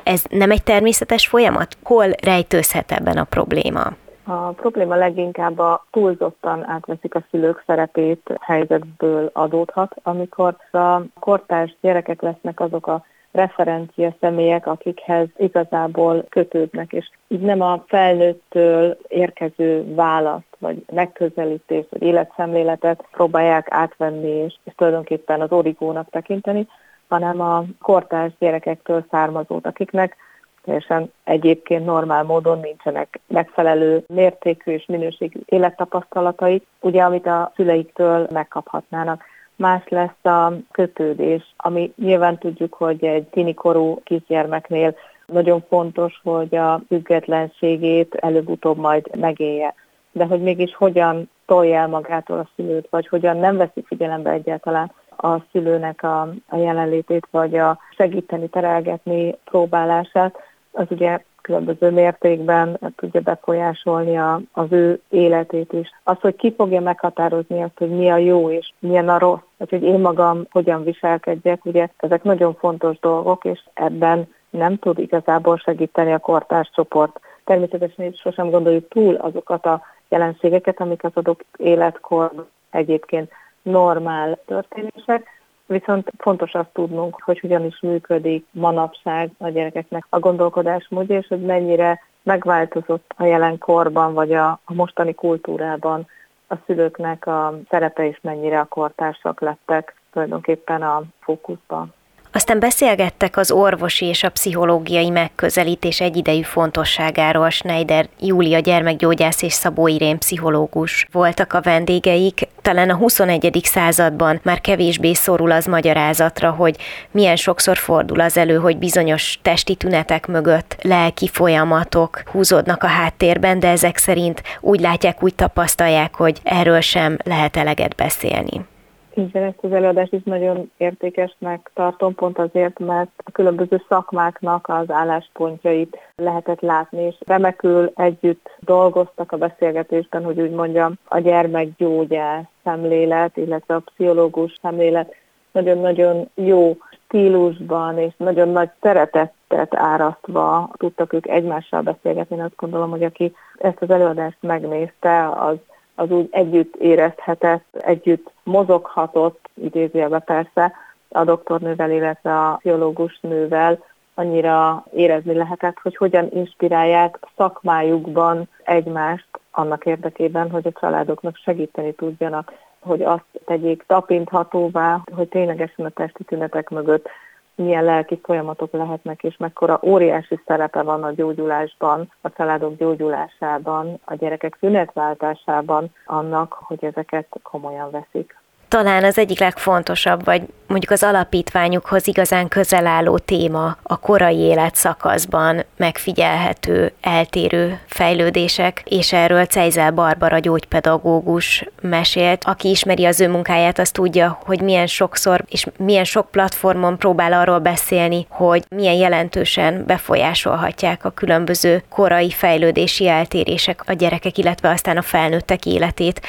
Ez 0.04 0.24
nem 0.30 0.50
egy 0.50 0.62
természetes 0.62 1.26
folyamat? 1.26 1.76
Hol 1.82 2.06
rejtőzhet 2.22 2.92
ebben 2.92 3.16
a 3.16 3.24
probléma? 3.24 3.82
A 4.24 4.48
probléma 4.48 4.94
leginkább 4.94 5.58
a 5.58 5.86
túlzottan 5.90 6.68
átveszik 6.68 7.14
a 7.14 7.24
szülők 7.30 7.62
szerepét 7.66 8.38
helyzetből 8.40 9.30
adódhat, 9.32 9.94
amikor 10.02 10.56
a 10.72 11.00
kortárs 11.20 11.76
gyerekek 11.80 12.22
lesznek 12.22 12.60
azok 12.60 12.86
a 12.86 13.04
referencia 13.32 14.14
személyek, 14.20 14.66
akikhez 14.66 15.26
igazából 15.36 16.24
kötődnek, 16.28 16.92
és 16.92 17.10
így 17.28 17.40
nem 17.40 17.60
a 17.60 17.84
felnőttől 17.86 18.98
érkező 19.08 19.94
választ, 19.94 20.56
vagy 20.58 20.84
megközelítést, 20.92 21.86
vagy 21.90 22.02
életszemléletet 22.02 23.04
próbálják 23.10 23.66
átvenni, 23.70 24.30
és, 24.30 24.54
és 24.64 24.72
tulajdonképpen 24.76 25.40
az 25.40 25.52
origónak 25.52 26.10
tekinteni, 26.10 26.68
hanem 27.08 27.40
a 27.40 27.64
kortárs 27.80 28.32
gyerekektől 28.38 29.04
származót, 29.10 29.66
akiknek 29.66 30.16
teljesen 30.64 31.12
egyébként 31.24 31.84
normál 31.84 32.22
módon 32.22 32.60
nincsenek 32.60 33.20
megfelelő 33.26 34.04
mértékű 34.06 34.72
és 34.72 34.86
minőségű 34.86 35.40
élettapasztalatai, 35.44 36.62
ugye 36.80 37.02
amit 37.02 37.26
a 37.26 37.52
szüleiktől 37.56 38.28
megkaphatnának. 38.30 39.22
Más 39.56 39.82
lesz 39.88 40.24
a 40.24 40.52
kötődés, 40.70 41.54
ami 41.56 41.92
nyilván 41.96 42.38
tudjuk, 42.38 42.74
hogy 42.74 43.04
egy 43.04 43.24
tinikorú 43.24 44.00
kisgyermeknél 44.04 44.94
nagyon 45.26 45.64
fontos, 45.68 46.20
hogy 46.22 46.56
a 46.56 46.80
függetlenségét 46.88 48.14
előbb-utóbb 48.14 48.76
majd 48.76 49.16
megélje. 49.16 49.74
De 50.12 50.24
hogy 50.24 50.42
mégis 50.42 50.74
hogyan 50.74 51.30
tolja 51.46 51.78
el 51.78 51.88
magától 51.88 52.38
a 52.38 52.48
szülőt, 52.56 52.86
vagy 52.90 53.08
hogyan 53.08 53.36
nem 53.36 53.56
veszi 53.56 53.82
figyelembe 53.86 54.30
egyáltalán 54.30 54.92
a 55.24 55.44
szülőnek 55.52 56.02
a, 56.02 56.20
a 56.48 56.56
jelenlétét, 56.56 57.26
vagy 57.30 57.56
a 57.56 57.78
segíteni, 57.96 58.48
terelgetni 58.48 59.36
próbálását, 59.44 60.36
az 60.72 60.86
ugye 60.90 61.22
különböző 61.40 61.90
mértékben 61.90 62.78
tudja 62.96 63.20
befolyásolni 63.20 64.18
a, 64.18 64.40
az 64.52 64.66
ő 64.70 65.00
életét 65.08 65.72
is. 65.72 65.90
Az, 66.02 66.16
hogy 66.20 66.36
ki 66.36 66.54
fogja 66.56 66.80
meghatározni 66.80 67.62
azt, 67.62 67.78
hogy 67.78 67.90
mi 67.90 68.10
a 68.10 68.16
jó 68.16 68.50
és 68.50 68.72
milyen 68.78 69.08
a 69.08 69.18
rossz, 69.18 69.40
vagy 69.56 69.70
hogy 69.70 69.82
én 69.82 69.98
magam 69.98 70.46
hogyan 70.50 70.84
viselkedjek, 70.84 71.64
ugye 71.64 71.88
ezek 71.96 72.22
nagyon 72.22 72.54
fontos 72.54 72.98
dolgok, 72.98 73.44
és 73.44 73.60
ebben 73.74 74.32
nem 74.50 74.78
tud 74.78 74.98
igazából 74.98 75.56
segíteni 75.56 76.12
a 76.12 76.18
kortárs 76.18 76.70
csoport. 76.74 77.20
Természetesen 77.44 78.04
is 78.04 78.20
sosem 78.20 78.50
gondoljuk 78.50 78.88
túl 78.88 79.14
azokat 79.14 79.66
a 79.66 79.82
jelenségeket, 80.08 80.80
amik 80.80 81.04
az 81.04 81.12
adott 81.14 81.44
életkor 81.56 82.46
egyébként 82.70 83.30
normál 83.64 84.38
történések, 84.46 85.42
viszont 85.66 86.10
fontos 86.18 86.52
azt 86.52 86.72
tudnunk, 86.72 87.22
hogy 87.22 87.40
hogyan 87.40 87.64
is 87.64 87.80
működik 87.80 88.46
manapság 88.50 89.30
a 89.38 89.48
gyerekeknek 89.48 90.06
a 90.08 90.18
gondolkodásmódja, 90.18 91.18
és 91.18 91.26
hogy 91.26 91.40
mennyire 91.40 92.00
megváltozott 92.22 93.14
a 93.16 93.24
jelenkorban, 93.24 94.14
vagy 94.14 94.32
a, 94.32 94.48
a 94.64 94.74
mostani 94.74 95.14
kultúrában 95.14 96.06
a 96.48 96.54
szülőknek 96.66 97.26
a 97.26 97.58
szerepe, 97.70 98.06
és 98.06 98.18
mennyire 98.22 98.60
a 98.60 98.64
kortársak 98.64 99.40
lettek 99.40 99.94
tulajdonképpen 100.12 100.82
a 100.82 101.02
fókuszban. 101.20 101.92
Aztán 102.36 102.58
beszélgettek 102.58 103.36
az 103.36 103.50
orvosi 103.50 104.06
és 104.06 104.22
a 104.22 104.30
pszichológiai 104.30 105.10
megközelítés 105.10 106.00
egyidejű 106.00 106.42
fontosságáról. 106.42 107.50
Schneider 107.50 108.08
Júlia 108.20 108.58
gyermekgyógyász 108.58 109.42
és 109.42 109.52
Szabó 109.52 109.86
Irén 109.86 110.18
pszichológus 110.18 111.08
voltak 111.12 111.52
a 111.52 111.60
vendégeik. 111.60 112.48
Talán 112.62 112.90
a 112.90 112.94
21. 112.94 113.60
században 113.62 114.40
már 114.42 114.60
kevésbé 114.60 115.12
szorul 115.12 115.50
az 115.50 115.66
magyarázatra, 115.66 116.50
hogy 116.50 116.76
milyen 117.10 117.36
sokszor 117.36 117.76
fordul 117.76 118.20
az 118.20 118.36
elő, 118.36 118.56
hogy 118.56 118.76
bizonyos 118.76 119.38
testi 119.42 119.74
tünetek 119.74 120.26
mögött 120.26 120.76
lelki 120.82 121.28
folyamatok 121.28 122.22
húzódnak 122.26 122.82
a 122.82 122.86
háttérben, 122.86 123.58
de 123.58 123.68
ezek 123.68 123.96
szerint 123.96 124.42
úgy 124.60 124.80
látják, 124.80 125.22
úgy 125.22 125.34
tapasztalják, 125.34 126.14
hogy 126.14 126.40
erről 126.42 126.80
sem 126.80 127.16
lehet 127.24 127.56
eleget 127.56 127.94
beszélni. 127.94 128.72
Így 129.16 129.36
ezt 129.36 129.58
az 129.60 129.72
előadást 129.72 130.12
is 130.12 130.22
nagyon 130.24 130.70
értékesnek 130.76 131.70
tartom, 131.74 132.14
pont 132.14 132.38
azért, 132.38 132.78
mert 132.78 133.10
a 133.24 133.30
különböző 133.30 133.82
szakmáknak 133.88 134.68
az 134.68 134.90
álláspontjait 134.90 135.98
lehetett 136.16 136.60
látni, 136.60 137.02
és 137.02 137.14
remekül 137.26 137.92
együtt 137.94 138.50
dolgoztak 138.60 139.32
a 139.32 139.36
beszélgetésben, 139.36 140.24
hogy 140.24 140.40
úgy 140.40 140.50
mondjam, 140.50 140.94
a 141.04 141.18
gyermekgyógyász 141.18 142.44
szemlélet, 142.64 143.36
illetve 143.36 143.74
a 143.74 143.82
pszichológus 143.84 144.58
szemlélet 144.62 145.14
nagyon-nagyon 145.52 146.30
jó 146.34 146.76
stílusban 146.90 147.98
és 147.98 148.12
nagyon 148.16 148.48
nagy 148.48 148.70
szeretettet 148.80 149.74
árasztva 149.74 150.70
tudtak 150.76 151.12
ők 151.12 151.26
egymással 151.28 151.80
beszélgetni. 151.80 152.36
Én 152.36 152.42
azt 152.42 152.56
gondolom, 152.56 152.90
hogy 152.90 153.02
aki 153.02 153.34
ezt 153.58 153.82
az 153.82 153.90
előadást 153.90 154.36
megnézte, 154.40 155.28
az 155.28 155.56
az 155.94 156.10
úgy 156.10 156.28
együtt 156.30 156.76
érezhetett, 156.76 157.64
együtt 157.72 158.30
mozoghatott, 158.42 159.48
idézőjelben 159.54 160.22
persze, 160.24 160.72
a 161.08 161.24
doktornővel, 161.24 161.90
illetve 161.90 162.40
a 162.40 162.56
pszichológus 162.56 163.18
nővel, 163.20 163.84
annyira 164.14 164.84
érezni 164.94 165.34
lehetett, 165.34 165.78
hogy 165.82 165.96
hogyan 165.96 166.28
inspirálják 166.32 167.18
szakmájukban 167.36 168.48
egymást 168.64 169.26
annak 169.50 169.86
érdekében, 169.86 170.50
hogy 170.50 170.66
a 170.66 170.78
családoknak 170.80 171.36
segíteni 171.36 171.92
tudjanak. 171.92 172.52
hogy 172.80 173.02
azt 173.02 173.24
tegyék 173.44 173.84
tapinthatóvá, 173.86 175.02
hogy 175.14 175.28
ténylegesen 175.28 175.84
a 175.84 175.88
testi 175.88 176.24
tünetek 176.24 176.68
mögött 176.68 177.08
milyen 177.54 177.84
lelki 177.84 178.20
folyamatok 178.22 178.72
lehetnek, 178.72 179.22
és 179.22 179.36
mekkora 179.36 179.80
óriási 179.82 180.40
szerepe 180.46 180.82
van 180.82 181.04
a 181.04 181.12
gyógyulásban, 181.12 182.12
a 182.20 182.30
családok 182.30 182.76
gyógyulásában, 182.76 184.00
a 184.04 184.14
gyerekek 184.14 184.56
szünetváltásában 184.60 185.90
annak, 186.06 186.52
hogy 186.52 186.84
ezeket 186.84 187.26
komolyan 187.42 187.90
veszik. 187.90 188.36
Talán 188.68 189.04
az 189.04 189.18
egyik 189.18 189.38
legfontosabb, 189.38 190.24
vagy 190.24 190.42
mondjuk 190.74 190.92
az 190.92 191.02
alapítványukhoz 191.02 192.06
igazán 192.06 192.48
közel 192.48 192.86
álló 192.86 193.18
téma 193.18 193.76
a 193.82 193.96
korai 193.96 194.38
életszakaszban 194.38 195.64
megfigyelhető 195.76 196.92
eltérő 197.00 197.80
fejlődések, 197.86 198.82
és 198.84 199.12
erről 199.12 199.44
Cejzel 199.44 199.90
Barbara 199.90 200.38
gyógypedagógus 200.38 201.64
mesélt. 201.80 202.42
Aki 202.44 202.70
ismeri 202.70 203.04
az 203.04 203.20
ő 203.20 203.28
munkáját, 203.28 203.78
az 203.78 203.90
tudja, 203.90 204.38
hogy 204.44 204.60
milyen 204.60 204.86
sokszor 204.86 205.44
és 205.48 205.66
milyen 205.76 206.04
sok 206.04 206.30
platformon 206.30 206.98
próbál 206.98 207.32
arról 207.32 207.58
beszélni, 207.58 208.26
hogy 208.28 208.64
milyen 208.68 208.94
jelentősen 208.94 209.84
befolyásolhatják 209.86 211.04
a 211.04 211.10
különböző 211.10 211.82
korai 211.88 212.30
fejlődési 212.30 213.08
eltérések 213.08 213.82
a 213.86 213.92
gyerekek, 213.92 214.38
illetve 214.38 214.70
aztán 214.70 214.96
a 214.96 215.02
felnőttek 215.02 215.66
életét. 215.66 216.20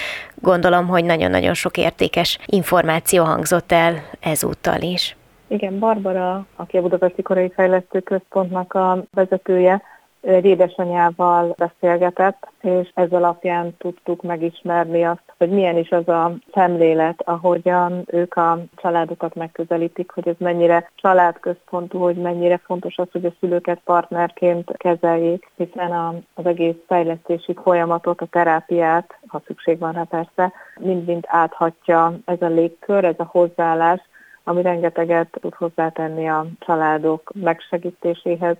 Gondolom, 0.41 0.87
hogy 0.87 1.03
nagyon-nagyon 1.03 1.53
sok 1.53 1.77
értékes 1.77 2.37
információ 2.45 3.23
hangzott 3.23 3.71
el 3.71 4.03
ezúttal 4.35 4.81
is. 4.81 5.17
Igen, 5.47 5.79
Barbara, 5.79 6.45
aki 6.55 6.77
a 6.77 6.81
Budapesti 6.81 7.21
Korai 7.21 7.49
Fejlesztő 7.49 7.99
Központnak 7.99 8.73
a 8.73 9.03
vezetője, 9.13 9.81
egy 10.25 10.45
édesanyával 10.45 11.55
beszélgetett, 11.57 12.47
és 12.61 12.91
ez 12.93 13.11
alapján 13.11 13.75
tudtuk 13.77 14.21
megismerni 14.21 15.03
azt, 15.03 15.33
hogy 15.37 15.49
milyen 15.49 15.77
is 15.77 15.91
az 15.91 16.07
a 16.07 16.33
szemlélet, 16.53 17.21
ahogyan 17.25 18.03
ők 18.05 18.35
a 18.35 18.63
családokat 18.75 19.35
megközelítik, 19.35 20.11
hogy 20.11 20.27
ez 20.27 20.35
mennyire 20.37 20.91
családközpontú, 20.95 21.99
hogy 21.99 22.15
mennyire 22.15 22.57
fontos 22.57 22.97
az, 22.97 23.07
hogy 23.11 23.25
a 23.25 23.33
szülőket 23.39 23.81
partnerként 23.83 24.71
kezeljék, 24.77 25.51
hiszen 25.55 25.91
az 26.33 26.45
egész 26.45 26.75
fejlesztési 26.87 27.53
folyamatot, 27.63 28.21
a 28.21 28.25
terápiát, 28.25 29.17
ha 29.27 29.41
szükség 29.45 29.79
van 29.79 29.93
rá 29.93 30.03
persze, 30.03 30.53
mind-mind 30.79 31.23
áthatja 31.27 32.13
ez 32.25 32.41
a 32.41 32.47
légkör, 32.47 33.03
ez 33.03 33.15
a 33.17 33.29
hozzáállás, 33.31 34.01
ami 34.47 34.61
rengeteget 34.61 35.37
tud 35.41 35.53
hozzátenni 35.53 36.29
a 36.29 36.45
családok 36.59 37.31
megsegítéséhez, 37.33 38.57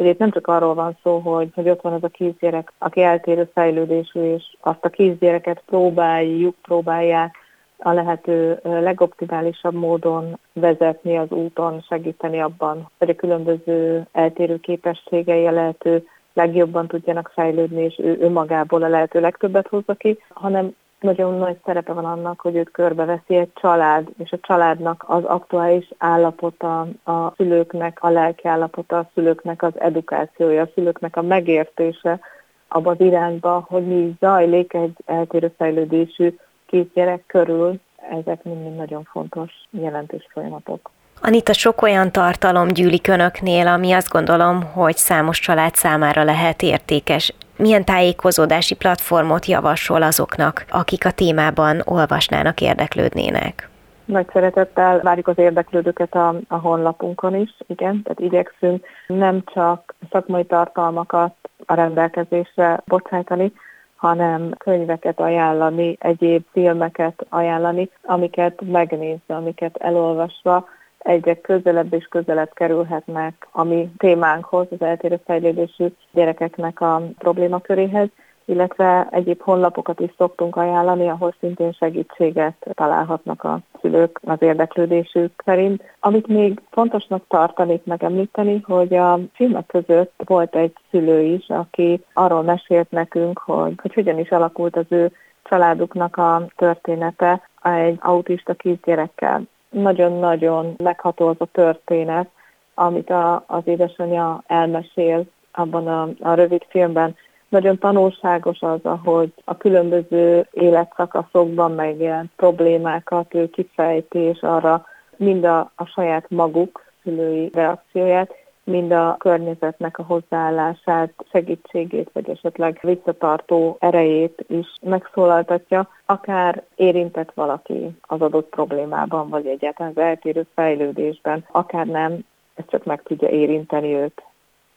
Ugye 0.00 0.10
itt 0.10 0.18
nem 0.18 0.30
csak 0.30 0.46
arról 0.46 0.74
van 0.74 0.96
szó, 1.02 1.18
hogy, 1.18 1.50
hogy 1.54 1.68
ott 1.68 1.80
van 1.80 1.92
az 1.92 2.02
a 2.02 2.08
kisgyerek, 2.08 2.72
aki 2.78 3.02
eltérő 3.02 3.50
fejlődésű, 3.54 4.20
és 4.20 4.56
azt 4.60 4.84
a 4.84 4.88
kisgyereket 4.88 5.62
próbáljuk, 5.66 6.54
próbálják 6.62 7.36
a 7.78 7.92
lehető 7.92 8.60
legoptimálisabb 8.62 9.74
módon 9.74 10.38
vezetni 10.52 11.16
az 11.16 11.30
úton, 11.30 11.80
segíteni 11.88 12.40
abban, 12.40 12.90
hogy 12.98 13.08
a 13.08 13.14
különböző 13.14 14.06
eltérő 14.12 14.60
képességei 14.60 15.46
a 15.46 15.50
lehető 15.50 16.06
legjobban 16.32 16.86
tudjanak 16.86 17.30
fejlődni, 17.34 17.82
és 17.82 17.98
ő 17.98 18.18
önmagából 18.20 18.82
a 18.82 18.88
lehető 18.88 19.20
legtöbbet 19.20 19.68
hozza 19.68 19.94
ki, 19.94 20.18
hanem 20.28 20.74
nagyon 21.00 21.34
nagy 21.34 21.56
szerepe 21.64 21.92
van 21.92 22.04
annak, 22.04 22.40
hogy 22.40 22.56
őt 22.56 22.70
körbeveszi 22.70 23.34
egy 23.34 23.52
család, 23.54 24.08
és 24.18 24.32
a 24.32 24.38
családnak 24.40 25.04
az 25.06 25.24
aktuális 25.24 25.90
állapota, 25.98 26.80
a 27.04 27.32
szülőknek 27.36 27.98
a 28.02 28.08
lelki 28.08 28.48
állapota, 28.48 28.98
a 28.98 29.10
szülőknek 29.14 29.62
az 29.62 29.80
edukációja, 29.80 30.62
a 30.62 30.70
szülőknek 30.74 31.16
a 31.16 31.22
megértése 31.22 32.20
abban 32.68 32.94
az 32.98 33.00
irányba, 33.00 33.66
hogy 33.68 33.86
mi 33.86 34.16
zajlik 34.20 34.74
egy 34.74 34.96
eltérő 35.06 35.52
fejlődésű 35.56 36.36
kisgyerek 36.66 37.26
körül, 37.26 37.80
ezek 38.10 38.42
mind 38.42 38.76
nagyon 38.76 39.02
fontos, 39.02 39.52
jelentős 39.70 40.26
folyamatok. 40.32 40.90
Anita, 41.22 41.52
sok 41.52 41.82
olyan 41.82 42.12
tartalom 42.12 42.68
gyűlik 42.68 43.08
önöknél, 43.08 43.66
ami 43.66 43.92
azt 43.92 44.08
gondolom, 44.08 44.62
hogy 44.72 44.96
számos 44.96 45.38
család 45.38 45.74
számára 45.74 46.24
lehet 46.24 46.62
értékes 46.62 47.34
milyen 47.56 47.84
tájékozódási 47.84 48.74
platformot 48.74 49.46
javasol 49.46 50.02
azoknak, 50.02 50.64
akik 50.70 51.04
a 51.06 51.10
témában 51.10 51.82
olvasnának, 51.84 52.60
érdeklődnének? 52.60 53.68
Nagy 54.04 54.26
szeretettel 54.32 55.00
várjuk 55.00 55.28
az 55.28 55.38
érdeklődőket 55.38 56.14
a, 56.14 56.34
a 56.48 56.56
honlapunkon 56.56 57.34
is, 57.34 57.54
igen, 57.66 58.02
tehát 58.02 58.20
igyekszünk 58.20 58.86
nem 59.06 59.42
csak 59.44 59.94
szakmai 60.10 60.44
tartalmakat 60.44 61.34
a 61.66 61.74
rendelkezésre 61.74 62.80
bocsájtani, 62.84 63.52
hanem 63.96 64.54
könyveket 64.58 65.20
ajánlani, 65.20 65.96
egyéb 66.00 66.44
filmeket 66.52 67.26
ajánlani, 67.28 67.90
amiket 68.02 68.60
megnézve, 68.60 69.34
amiket 69.34 69.76
elolvasva 69.76 70.68
egyre 70.98 71.40
közelebb 71.40 71.92
és 71.92 72.04
közelebb 72.04 72.52
kerülhetnek 72.54 73.48
a 73.50 73.62
mi 73.64 73.90
témánkhoz, 73.96 74.66
az 74.70 74.80
eltérő 74.82 75.20
fejlődésű 75.24 75.86
gyerekeknek 76.12 76.80
a 76.80 77.02
problémaköréhez, 77.18 78.08
illetve 78.44 79.08
egyéb 79.10 79.40
honlapokat 79.40 80.00
is 80.00 80.10
szoktunk 80.16 80.56
ajánlani, 80.56 81.08
ahol 81.08 81.34
szintén 81.40 81.72
segítséget 81.72 82.54
találhatnak 82.72 83.44
a 83.44 83.60
szülők 83.80 84.20
az 84.22 84.42
érdeklődésük 84.42 85.42
szerint. 85.44 85.82
Amit 86.00 86.26
még 86.26 86.60
fontosnak 86.70 87.24
tartanék 87.28 87.84
megemlíteni, 87.84 88.60
hogy 88.64 88.94
a 88.94 89.18
filmek 89.32 89.66
között 89.66 90.12
volt 90.16 90.56
egy 90.56 90.72
szülő 90.90 91.20
is, 91.20 91.48
aki 91.48 92.04
arról 92.12 92.42
mesélt 92.42 92.90
nekünk, 92.90 93.38
hogy, 93.38 93.74
hogy 93.82 93.94
hogyan 93.94 94.18
is 94.18 94.30
alakult 94.30 94.76
az 94.76 94.86
ő 94.88 95.12
családuknak 95.42 96.16
a 96.16 96.46
története 96.56 97.48
egy 97.62 97.98
autista 98.00 98.54
kisgyerekkel 98.54 99.42
nagyon-nagyon 99.70 100.74
megható 100.76 101.26
az 101.26 101.36
a 101.38 101.46
történet, 101.52 102.28
amit 102.74 103.10
a, 103.10 103.44
az 103.46 103.62
édesanyja 103.64 104.42
elmesél 104.46 105.24
abban 105.52 105.86
a, 105.86 106.08
a 106.20 106.34
rövid 106.34 106.62
filmben. 106.68 107.16
Nagyon 107.48 107.78
tanulságos 107.78 108.60
az, 108.60 108.80
ahogy 108.82 109.32
a 109.44 109.56
különböző 109.56 110.46
életszakaszokban 110.50 111.72
megjelent 111.72 112.30
problémákat 112.36 113.34
ő 113.34 113.50
kifejti, 113.50 114.18
és 114.18 114.40
arra 114.40 114.86
mind 115.16 115.44
a, 115.44 115.58
a 115.74 115.84
saját 115.84 116.30
maguk 116.30 116.84
szülői 117.02 117.50
reakcióját, 117.52 118.34
mind 118.68 118.92
a 118.92 119.16
környezetnek 119.18 119.98
a 119.98 120.02
hozzáállását, 120.02 121.12
segítségét, 121.30 122.10
vagy 122.12 122.30
esetleg 122.30 122.78
visszatartó 122.82 123.76
erejét 123.80 124.44
is 124.48 124.66
megszólaltatja, 124.82 125.88
akár 126.06 126.62
érintett 126.74 127.32
valaki 127.34 127.96
az 128.00 128.20
adott 128.20 128.48
problémában, 128.48 129.28
vagy 129.28 129.46
egyáltalán 129.46 129.92
az 129.94 130.02
eltérő 130.02 130.46
fejlődésben, 130.54 131.44
akár 131.52 131.86
nem, 131.86 132.18
ez 132.54 132.64
csak 132.68 132.84
meg 132.84 133.02
tudja 133.02 133.28
érinteni 133.28 133.94
őt. 133.94 134.22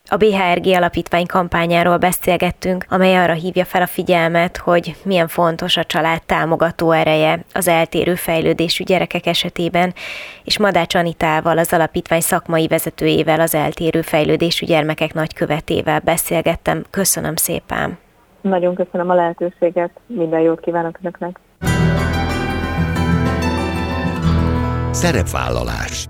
A 0.10 0.18
BHRG 0.18 0.66
alapítvány 0.66 1.26
kampányáról 1.26 1.98
beszélgettünk, 1.98 2.86
amely 2.90 3.16
arra 3.16 3.34
hívja 3.34 3.66
fel 3.66 3.82
a 3.82 3.88
figyelmet, 3.88 4.58
hogy 4.58 4.96
milyen 5.04 5.28
fontos 5.28 5.78
a 5.78 5.84
család 5.84 6.24
támogató 6.24 6.92
ereje 6.92 7.40
az 7.54 7.68
eltérő 7.68 8.16
fejlődésű 8.16 8.84
gyerekek 8.84 9.26
esetében, 9.26 9.94
és 10.44 10.58
Madács 10.58 10.96
Anitával, 10.96 11.58
az 11.58 11.74
alapítvány 11.74 12.22
szakmai 12.22 12.68
vezetőjével, 12.68 13.40
az 13.40 13.56
eltérő 13.56 14.02
fejlődésű 14.02 14.66
gyermekek 14.66 15.14
nagykövetével 15.14 16.00
beszélgettem. 16.00 16.84
Köszönöm 16.90 17.36
szépen! 17.36 17.98
Nagyon 18.42 18.76
köszönöm 18.76 19.10
a 19.10 19.14
lehetőséget, 19.14 19.92
minden 20.06 20.40
jót 20.40 20.60
kívánok 20.60 20.98
Önöknek! 21.02 21.40
Szerepvállalás 24.92 26.08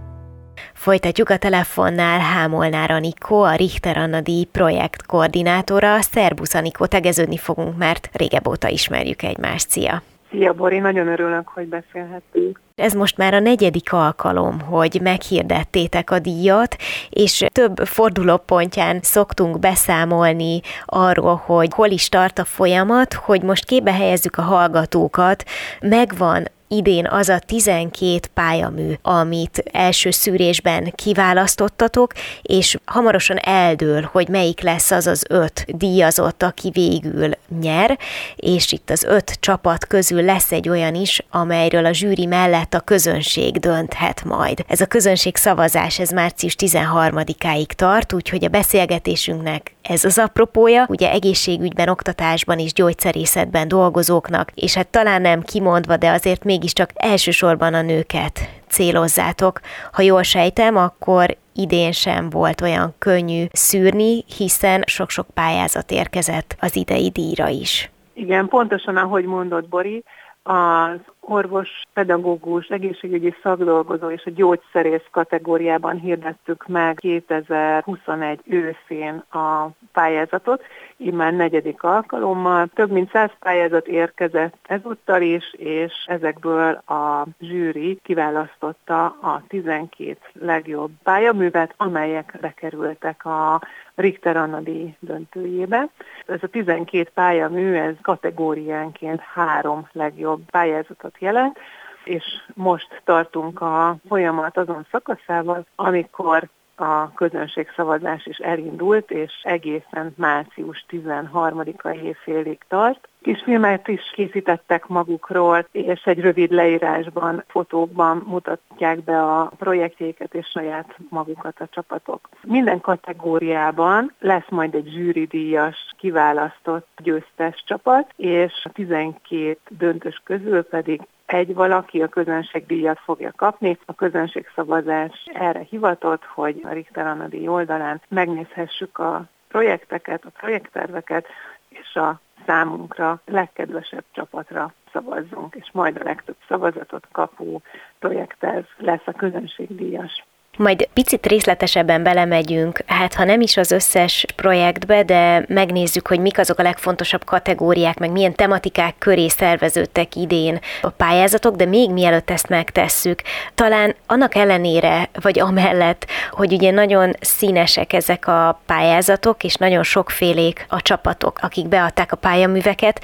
Folytatjuk 0.82 1.30
a 1.30 1.38
telefonnál 1.38 2.20
Hámolnár 2.20 2.92
Anikó, 2.92 3.42
a 3.42 3.56
Richter 3.56 3.98
Anna 3.98 4.22
díj 4.22 4.44
projekt 4.44 5.06
koordinátora. 5.06 6.02
Szerbusz 6.02 6.54
Anikó, 6.54 6.86
tegeződni 6.86 7.38
fogunk, 7.38 7.78
mert 7.78 8.10
régebb 8.14 8.48
óta 8.48 8.68
ismerjük 8.68 9.24
egymást. 9.24 9.70
Szia! 9.70 10.02
Szia 10.32 10.54
Bori, 10.54 10.78
nagyon 10.78 11.08
örülök, 11.08 11.48
hogy 11.48 11.68
beszélhetünk. 11.68 12.60
Ez 12.76 12.94
most 12.94 13.18
már 13.18 13.34
a 13.34 13.40
negyedik 13.40 13.94
alkalom, 13.94 14.62
hogy 14.62 15.00
meghirdettétek 15.04 16.12
a 16.12 16.20
díjat, 16.20 16.76
és 17.10 17.46
több 17.54 17.78
fordulópontján 17.78 19.00
szoktunk 19.02 19.60
beszámolni 19.60 20.62
arról, 20.86 21.42
hogy 21.46 21.74
hol 21.74 21.90
is 21.90 22.10
tart 22.10 22.40
a 22.40 22.44
folyamat, 22.44 23.14
hogy 23.14 23.42
most 23.42 23.66
képbe 23.66 23.94
helyezzük 23.94 24.38
a 24.38 24.42
hallgatókat, 24.42 25.44
megvan 25.82 26.48
idén 26.72 27.08
az 27.08 27.30
a 27.30 27.40
12 27.40 28.20
pályamű, 28.34 28.94
amit 29.02 29.64
első 29.72 30.12
szűrésben 30.12 30.92
kiválasztottatok, 30.96 32.14
és 32.42 32.78
hamarosan 32.86 33.38
eldől, 33.38 34.10
hogy 34.12 34.28
melyik 34.28 34.62
lesz 34.62 34.92
az 34.92 35.08
az 35.08 35.26
öt 35.30 35.66
díjazott, 35.68 36.44
aki 36.44 36.70
végül 36.74 37.32
nyer, 37.62 38.00
és 38.36 38.72
itt 38.72 38.90
az 38.90 39.04
öt 39.04 39.38
csapat 39.40 39.86
közül 39.86 40.24
lesz 40.24 40.52
egy 40.52 40.70
olyan 40.70 40.96
is, 40.96 41.22
amelyről 41.30 41.86
a 41.86 41.94
zsűri 41.94 42.26
mellett 42.26 42.74
a 42.74 42.80
közönség 42.80 43.58
dönthet 43.58 44.24
majd. 44.24 44.64
Ez 44.68 44.82
a 44.82 44.86
közönség 44.86 45.36
szavazás, 45.36 46.00
ez 46.00 46.10
március 46.10 46.56
13-áig 46.58 47.66
tart, 47.66 48.14
úgyhogy 48.14 48.46
a 48.46 48.50
beszélgetésünknek 48.50 49.76
ez 49.82 50.04
az 50.04 50.18
apropója, 50.18 50.86
ugye 50.90 51.12
egészségügyben, 51.12 51.88
oktatásban 51.88 52.60
és 52.60 52.74
gyógyszerészetben 52.74 53.68
dolgozóknak, 53.68 54.52
és 54.56 54.74
hát 54.74 54.88
talán 54.88 55.22
nem 55.22 55.42
kimondva, 55.42 55.98
de 55.98 56.10
azért 56.10 56.44
mégiscsak 56.44 56.90
elsősorban 56.94 57.74
a 57.74 57.82
nőket 57.82 58.40
célozzátok. 58.68 59.60
Ha 59.92 60.02
jól 60.02 60.24
sejtem, 60.24 60.78
akkor 60.78 61.38
idén 61.54 61.92
sem 61.92 62.30
volt 62.30 62.62
olyan 62.62 62.94
könnyű 62.98 63.46
szűrni, 63.52 64.24
hiszen 64.38 64.84
sok-sok 64.86 65.28
pályázat 65.34 65.92
érkezett 65.92 66.56
az 66.60 66.76
idei 66.76 67.10
díjra 67.10 67.48
is. 67.48 67.92
Igen, 68.14 68.48
pontosan 68.48 68.98
ahogy 68.98 69.26
mondott 69.26 69.68
Bori, 69.68 70.04
az 70.44 71.00
orvos, 71.20 71.70
pedagógus, 71.94 72.68
egészségügyi 72.68 73.36
szakdolgozó 73.44 74.10
és 74.10 74.24
a 74.26 74.30
gyógyszerész 74.30 75.06
kategóriában 75.12 76.00
hirdettük 76.00 76.68
meg 76.68 76.96
2021 76.96 78.40
őszén 78.46 79.24
a 79.32 79.70
pályázatot, 79.92 80.64
már 81.10 81.34
negyedik 81.34 81.84
alkalommal. 81.84 82.68
Több 82.74 82.92
mint 82.92 83.12
száz 83.12 83.30
pályázat 83.40 83.88
érkezett 83.88 84.56
ezúttal 84.64 85.22
is, 85.22 85.54
és 85.54 85.94
ezekből 86.08 86.74
a 86.74 87.26
zsűri 87.40 88.00
kiválasztotta 88.04 89.06
a 89.06 89.44
12 89.48 90.18
legjobb 90.34 90.92
pályaművet, 91.04 91.74
amelyek 91.78 92.38
bekerültek 92.42 93.26
a 93.26 93.62
Richter 93.96 94.38
Annadi 94.38 94.96
döntőjébe. 95.00 95.90
Ez 96.26 96.40
a 96.42 96.48
12 96.48 97.10
pályamű, 97.14 97.74
ez 97.74 97.96
kategóriánként 98.02 99.20
három 99.20 99.88
legjobb 99.92 100.42
pályázatot 100.52 101.16
jelent, 101.20 101.60
és 102.04 102.24
most 102.54 103.02
tartunk 103.04 103.62
a 103.62 103.96
folyamat 104.08 104.58
azon 104.58 104.86
szakaszával, 104.92 105.66
amikor 105.76 106.50
a 106.76 107.14
közönségszavazás 107.14 108.26
is 108.26 108.38
elindult, 108.38 109.12
és 109.12 109.32
egészen 109.44 110.14
március 110.18 110.86
13-a 110.90 111.90
évfélig 111.90 112.60
tart. 112.68 113.08
Kisfilmet 113.22 113.88
is 113.88 114.12
készítettek 114.14 114.88
magukról, 114.88 115.68
és 115.72 116.02
egy 116.04 116.20
rövid 116.20 116.52
leírásban, 116.52 117.44
fotókban 117.48 118.24
mutatják 118.28 119.04
be 119.04 119.24
a 119.24 119.52
projektjéket 119.58 120.34
és 120.34 120.48
saját 120.48 120.96
magukat 121.10 121.60
a 121.60 121.68
csapatok. 121.70 122.30
Minden 122.44 122.82
kategóriában 122.82 124.14
lesz 124.20 124.50
majd 124.50 124.76
egy 124.76 124.90
zsűridíjas 124.94 125.94
kiválasztott 125.98 126.88
győztes 127.04 127.64
csapat, 127.66 128.14
és 128.16 128.54
a 128.64 128.70
12 128.70 129.58
döntős 129.70 130.22
közül 130.24 130.64
pedig 130.64 131.02
egy 131.34 131.54
valaki 131.54 132.02
a 132.02 132.08
közönségdíjat 132.08 133.00
fogja 133.00 133.32
kapni. 133.36 133.78
A 133.86 133.96
közönségszavazás 133.96 135.26
erre 135.34 135.60
hivatott, 135.70 136.24
hogy 136.24 136.62
a 136.64 136.70
Richter 136.70 137.08
Anadi 137.08 137.48
oldalán 137.48 138.02
megnézhessük 138.08 138.98
a 138.98 139.26
projekteket, 139.48 140.26
a 140.26 140.30
projektterveket, 140.30 141.26
és 141.70 141.96
a 141.96 142.20
számunkra 142.46 143.22
legkedvesebb 143.26 144.04
csapatra 144.12 144.74
szavazzunk, 144.92 145.56
és 145.56 145.70
majd 145.72 145.98
a 146.00 146.04
legtöbb 146.04 146.36
szavazatot 146.48 147.08
kapó 147.12 147.62
projektterv 148.00 148.66
lesz 148.78 149.06
a 149.06 149.12
közönségdíjas. 149.12 150.26
Majd 150.62 150.88
picit 150.94 151.26
részletesebben 151.26 152.04
belemegyünk, 152.04 152.84
hát 152.86 153.14
ha 153.14 153.24
nem 153.24 153.42
is 153.42 153.58
az 153.58 153.72
összes 153.72 154.26
projektbe, 154.36 155.04
de 155.04 155.46
megnézzük, 155.48 156.08
hogy 156.08 156.20
mik 156.20 156.38
azok 156.38 156.60
a 156.60 156.64
legfontosabb 156.64 157.26
kategóriák, 157.26 158.00
meg 158.00 158.12
milyen 158.12 158.36
tematikák 158.36 158.96
köré 158.98 159.28
szerveződtek 159.28 160.16
idén 160.16 160.60
a 160.82 160.90
pályázatok, 160.90 161.56
de 161.56 161.66
még 161.66 161.92
mielőtt 161.92 162.30
ezt 162.30 162.50
megtesszük, 162.50 163.22
talán 163.56 163.96
annak 164.06 164.36
ellenére, 164.36 165.10
vagy 165.22 165.40
amellett, 165.40 166.08
hogy 166.32 166.54
ugye 166.54 166.72
nagyon 166.72 167.14
színesek 167.20 167.94
ezek 167.94 168.28
a 168.28 168.62
pályázatok, 168.66 169.44
és 169.44 169.56
nagyon 169.56 169.84
sokfélék 169.84 170.66
a 170.70 170.82
csapatok, 170.82 171.40
akik 171.42 171.68
beadták 171.68 172.12
a 172.12 172.16
pályaműveket, 172.16 173.02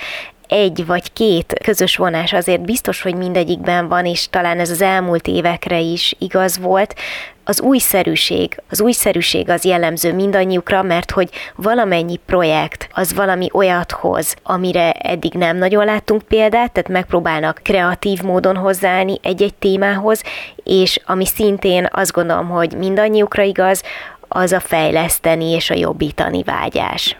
egy 0.47 0.85
vagy 0.85 1.13
két 1.13 1.53
közös 1.63 1.95
vonás 1.95 2.33
azért 2.33 2.61
biztos, 2.61 3.01
hogy 3.01 3.15
mindegyikben 3.15 3.87
van, 3.87 4.05
és 4.05 4.27
talán 4.29 4.59
ez 4.59 4.69
az 4.69 4.81
elmúlt 4.81 5.27
évekre 5.27 5.79
is 5.79 6.15
igaz 6.19 6.59
volt, 6.59 6.95
az 7.43 7.61
újszerűség. 7.61 8.61
Az 8.69 8.81
újszerűség 8.81 9.49
az 9.49 9.65
jellemző 9.65 10.13
mindannyiukra, 10.13 10.81
mert 10.81 11.11
hogy 11.11 11.29
valamennyi 11.55 12.19
projekt 12.25 12.89
az 12.93 13.13
valami 13.13 13.49
olyat 13.53 13.91
hoz, 13.91 14.35
amire 14.43 14.91
eddig 14.91 15.33
nem 15.33 15.57
nagyon 15.57 15.85
láttunk 15.85 16.21
példát, 16.21 16.71
tehát 16.71 16.89
megpróbálnak 16.89 17.59
kreatív 17.63 18.21
módon 18.21 18.55
hozzáállni 18.55 19.17
egy-egy 19.21 19.53
témához, 19.53 20.23
és 20.63 20.99
ami 21.05 21.25
szintén 21.25 21.87
azt 21.91 22.11
gondolom, 22.11 22.49
hogy 22.49 22.73
mindannyiukra 22.77 23.43
igaz, 23.43 23.83
az 24.27 24.51
a 24.51 24.59
fejleszteni 24.59 25.45
és 25.45 25.69
a 25.69 25.75
jobbítani 25.75 26.43
vágyás. 26.43 27.17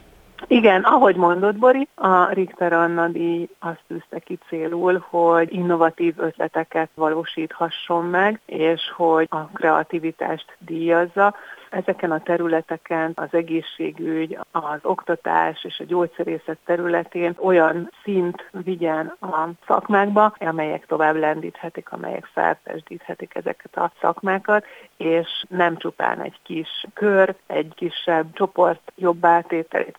Igen, 0.49 0.83
ahogy 0.83 1.15
mondott 1.15 1.55
Bori, 1.55 1.88
a 1.95 2.31
Richter 2.33 2.73
Anna 2.73 3.07
díj 3.07 3.49
azt 3.60 3.83
tűzte 3.88 4.19
ki 4.19 4.39
célul, 4.47 5.05
hogy 5.10 5.53
innovatív 5.53 6.13
ötleteket 6.17 6.89
valósíthasson 6.93 8.05
meg, 8.05 8.39
és 8.45 8.81
hogy 8.95 9.27
a 9.29 9.45
kreativitást 9.45 10.57
díjazza. 10.60 11.36
Ezeken 11.69 12.12
a 12.12 12.23
területeken 12.23 13.12
az 13.15 13.27
egészségügy, 13.32 14.38
az 14.51 14.80
oktatás 14.82 15.63
és 15.63 15.80
a 15.80 15.84
gyógyszerészet 15.84 16.58
területén 16.65 17.36
olyan 17.39 17.91
szint 18.03 18.49
vigyen 18.51 19.15
a 19.21 19.47
szakmákba, 19.67 20.36
amelyek 20.39 20.86
tovább 20.86 21.15
lendíthetik, 21.15 21.91
amelyek 21.91 22.25
felpesdíthetik 22.34 23.36
ezeket 23.36 23.77
a 23.77 23.91
szakmákat, 24.01 24.65
és 24.97 25.43
nem 25.49 25.77
csupán 25.77 26.21
egy 26.21 26.39
kis 26.43 26.86
kör, 26.93 27.36
egy 27.47 27.71
kisebb 27.75 28.34
csoport 28.34 28.91
jobb 28.95 29.25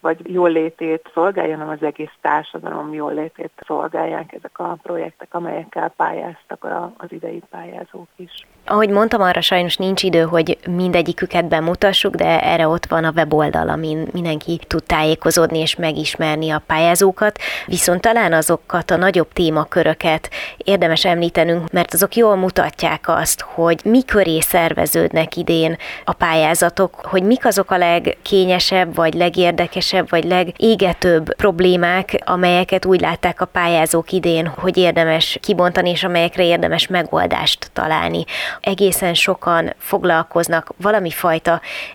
vagy 0.01 0.33
jólétét 0.33 1.11
szolgálja, 1.15 1.57
hanem 1.57 1.73
az 1.73 1.83
egész 1.83 2.13
társadalom 2.21 2.95
jólétét 2.95 3.51
szolgálják 3.67 4.33
ezek 4.33 4.59
a 4.59 4.79
projektek, 4.83 5.35
amelyekkel 5.35 5.93
pályáztak 5.97 6.67
az 6.97 7.13
idei 7.13 7.43
pályázók 7.51 8.09
is. 8.17 8.47
Ahogy 8.67 8.91
mondtam, 8.91 9.21
arra 9.21 9.41
sajnos 9.41 9.77
nincs 9.77 10.03
idő, 10.03 10.23
hogy 10.23 10.59
mindegyiküket 10.71 11.49
bemutassuk, 11.59 12.15
de 12.15 12.43
erre 12.43 12.69
ott 12.69 12.87
van 12.87 13.05
a 13.05 13.13
weboldal, 13.17 13.69
amin 13.69 14.09
mindenki 14.13 14.61
tud 14.67 14.83
tájékozódni 14.83 15.59
és 15.59 15.77
megismerni 15.77 16.51
a 16.51 16.63
pályázókat, 16.67 17.39
viszont 17.67 18.01
talán 18.01 18.33
azokat 18.33 18.91
a 18.91 18.97
nagyobb 18.97 19.33
témaköröket 19.33 20.31
érdemes 20.57 21.05
említenünk, 21.05 21.71
mert 21.73 21.95
azok 21.95 22.17
jól 22.17 22.37
mutatják 22.37 23.05
azt, 23.09 23.41
hogy 23.41 23.81
mi 23.85 24.05
köré 24.05 24.41
szerveződnek 24.41 25.37
idén 25.37 25.77
a 26.05 26.13
pályázatok, 26.13 26.95
hogy 26.95 27.23
mik 27.23 27.47
azok 27.47 27.71
a 27.71 27.79
legkényesebb, 27.79 28.95
vagy 28.95 29.15
legérdekesebb, 29.15 30.11
vagy 30.11 30.25
legégetőbb 30.25 31.35
problémák, 31.35 32.23
amelyeket 32.25 32.85
úgy 32.85 33.01
látták 33.01 33.41
a 33.41 33.45
pályázók 33.45 34.13
idén, 34.13 34.47
hogy 34.47 34.77
érdemes 34.77 35.39
kibontani, 35.41 35.91
és 35.91 36.05
amelyekre 36.05 36.45
érdemes 36.45 36.87
megoldást 36.87 37.71
találni. 37.73 38.25
Egészen 38.61 39.15
sokan 39.15 39.75
foglalkoznak 39.79 40.73
valami 40.77 41.11
fajta 41.11 41.48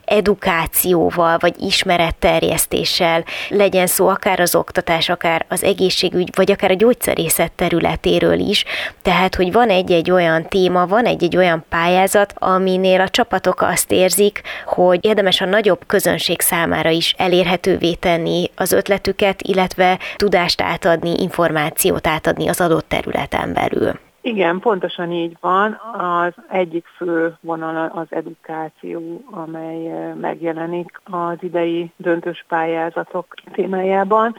edukációval, 0.05 1.37
vagy 1.37 1.55
ismeretterjesztéssel, 1.59 3.23
legyen 3.49 3.87
szó 3.87 4.07
akár 4.07 4.39
az 4.39 4.55
oktatás, 4.55 5.09
akár 5.09 5.45
az 5.49 5.63
egészségügy, 5.63 6.29
vagy 6.35 6.51
akár 6.51 6.71
a 6.71 6.75
gyógyszerészet 6.75 7.51
területéről 7.51 8.39
is. 8.39 8.65
Tehát, 9.01 9.35
hogy 9.35 9.51
van 9.51 9.69
egy-egy 9.69 10.11
olyan 10.11 10.47
téma, 10.47 10.87
van 10.87 11.05
egy-egy 11.05 11.37
olyan 11.37 11.65
pályázat, 11.69 12.33
aminél 12.37 13.01
a 13.01 13.09
csapatok 13.09 13.61
azt 13.61 13.91
érzik, 13.91 14.41
hogy 14.65 15.05
érdemes 15.05 15.41
a 15.41 15.45
nagyobb 15.45 15.81
közönség 15.87 16.41
számára 16.41 16.89
is 16.89 17.15
elérhetővé 17.17 17.93
tenni 17.93 18.51
az 18.55 18.71
ötletüket, 18.71 19.41
illetve 19.41 19.99
tudást 20.15 20.61
átadni, 20.61 21.21
információt 21.21 22.07
átadni 22.07 22.47
az 22.47 22.61
adott 22.61 22.89
területen 22.89 23.53
belül. 23.53 24.02
Igen, 24.25 24.59
pontosan 24.59 25.11
így 25.11 25.37
van. 25.39 25.79
Az 25.97 26.33
egyik 26.49 26.85
fő 26.85 27.37
vonal 27.41 27.91
az 27.95 28.07
edukáció, 28.09 29.23
amely 29.31 30.13
megjelenik 30.13 31.01
az 31.03 31.37
idei 31.39 31.91
döntős 31.95 32.45
pályázatok 32.47 33.33
témájában. 33.51 34.35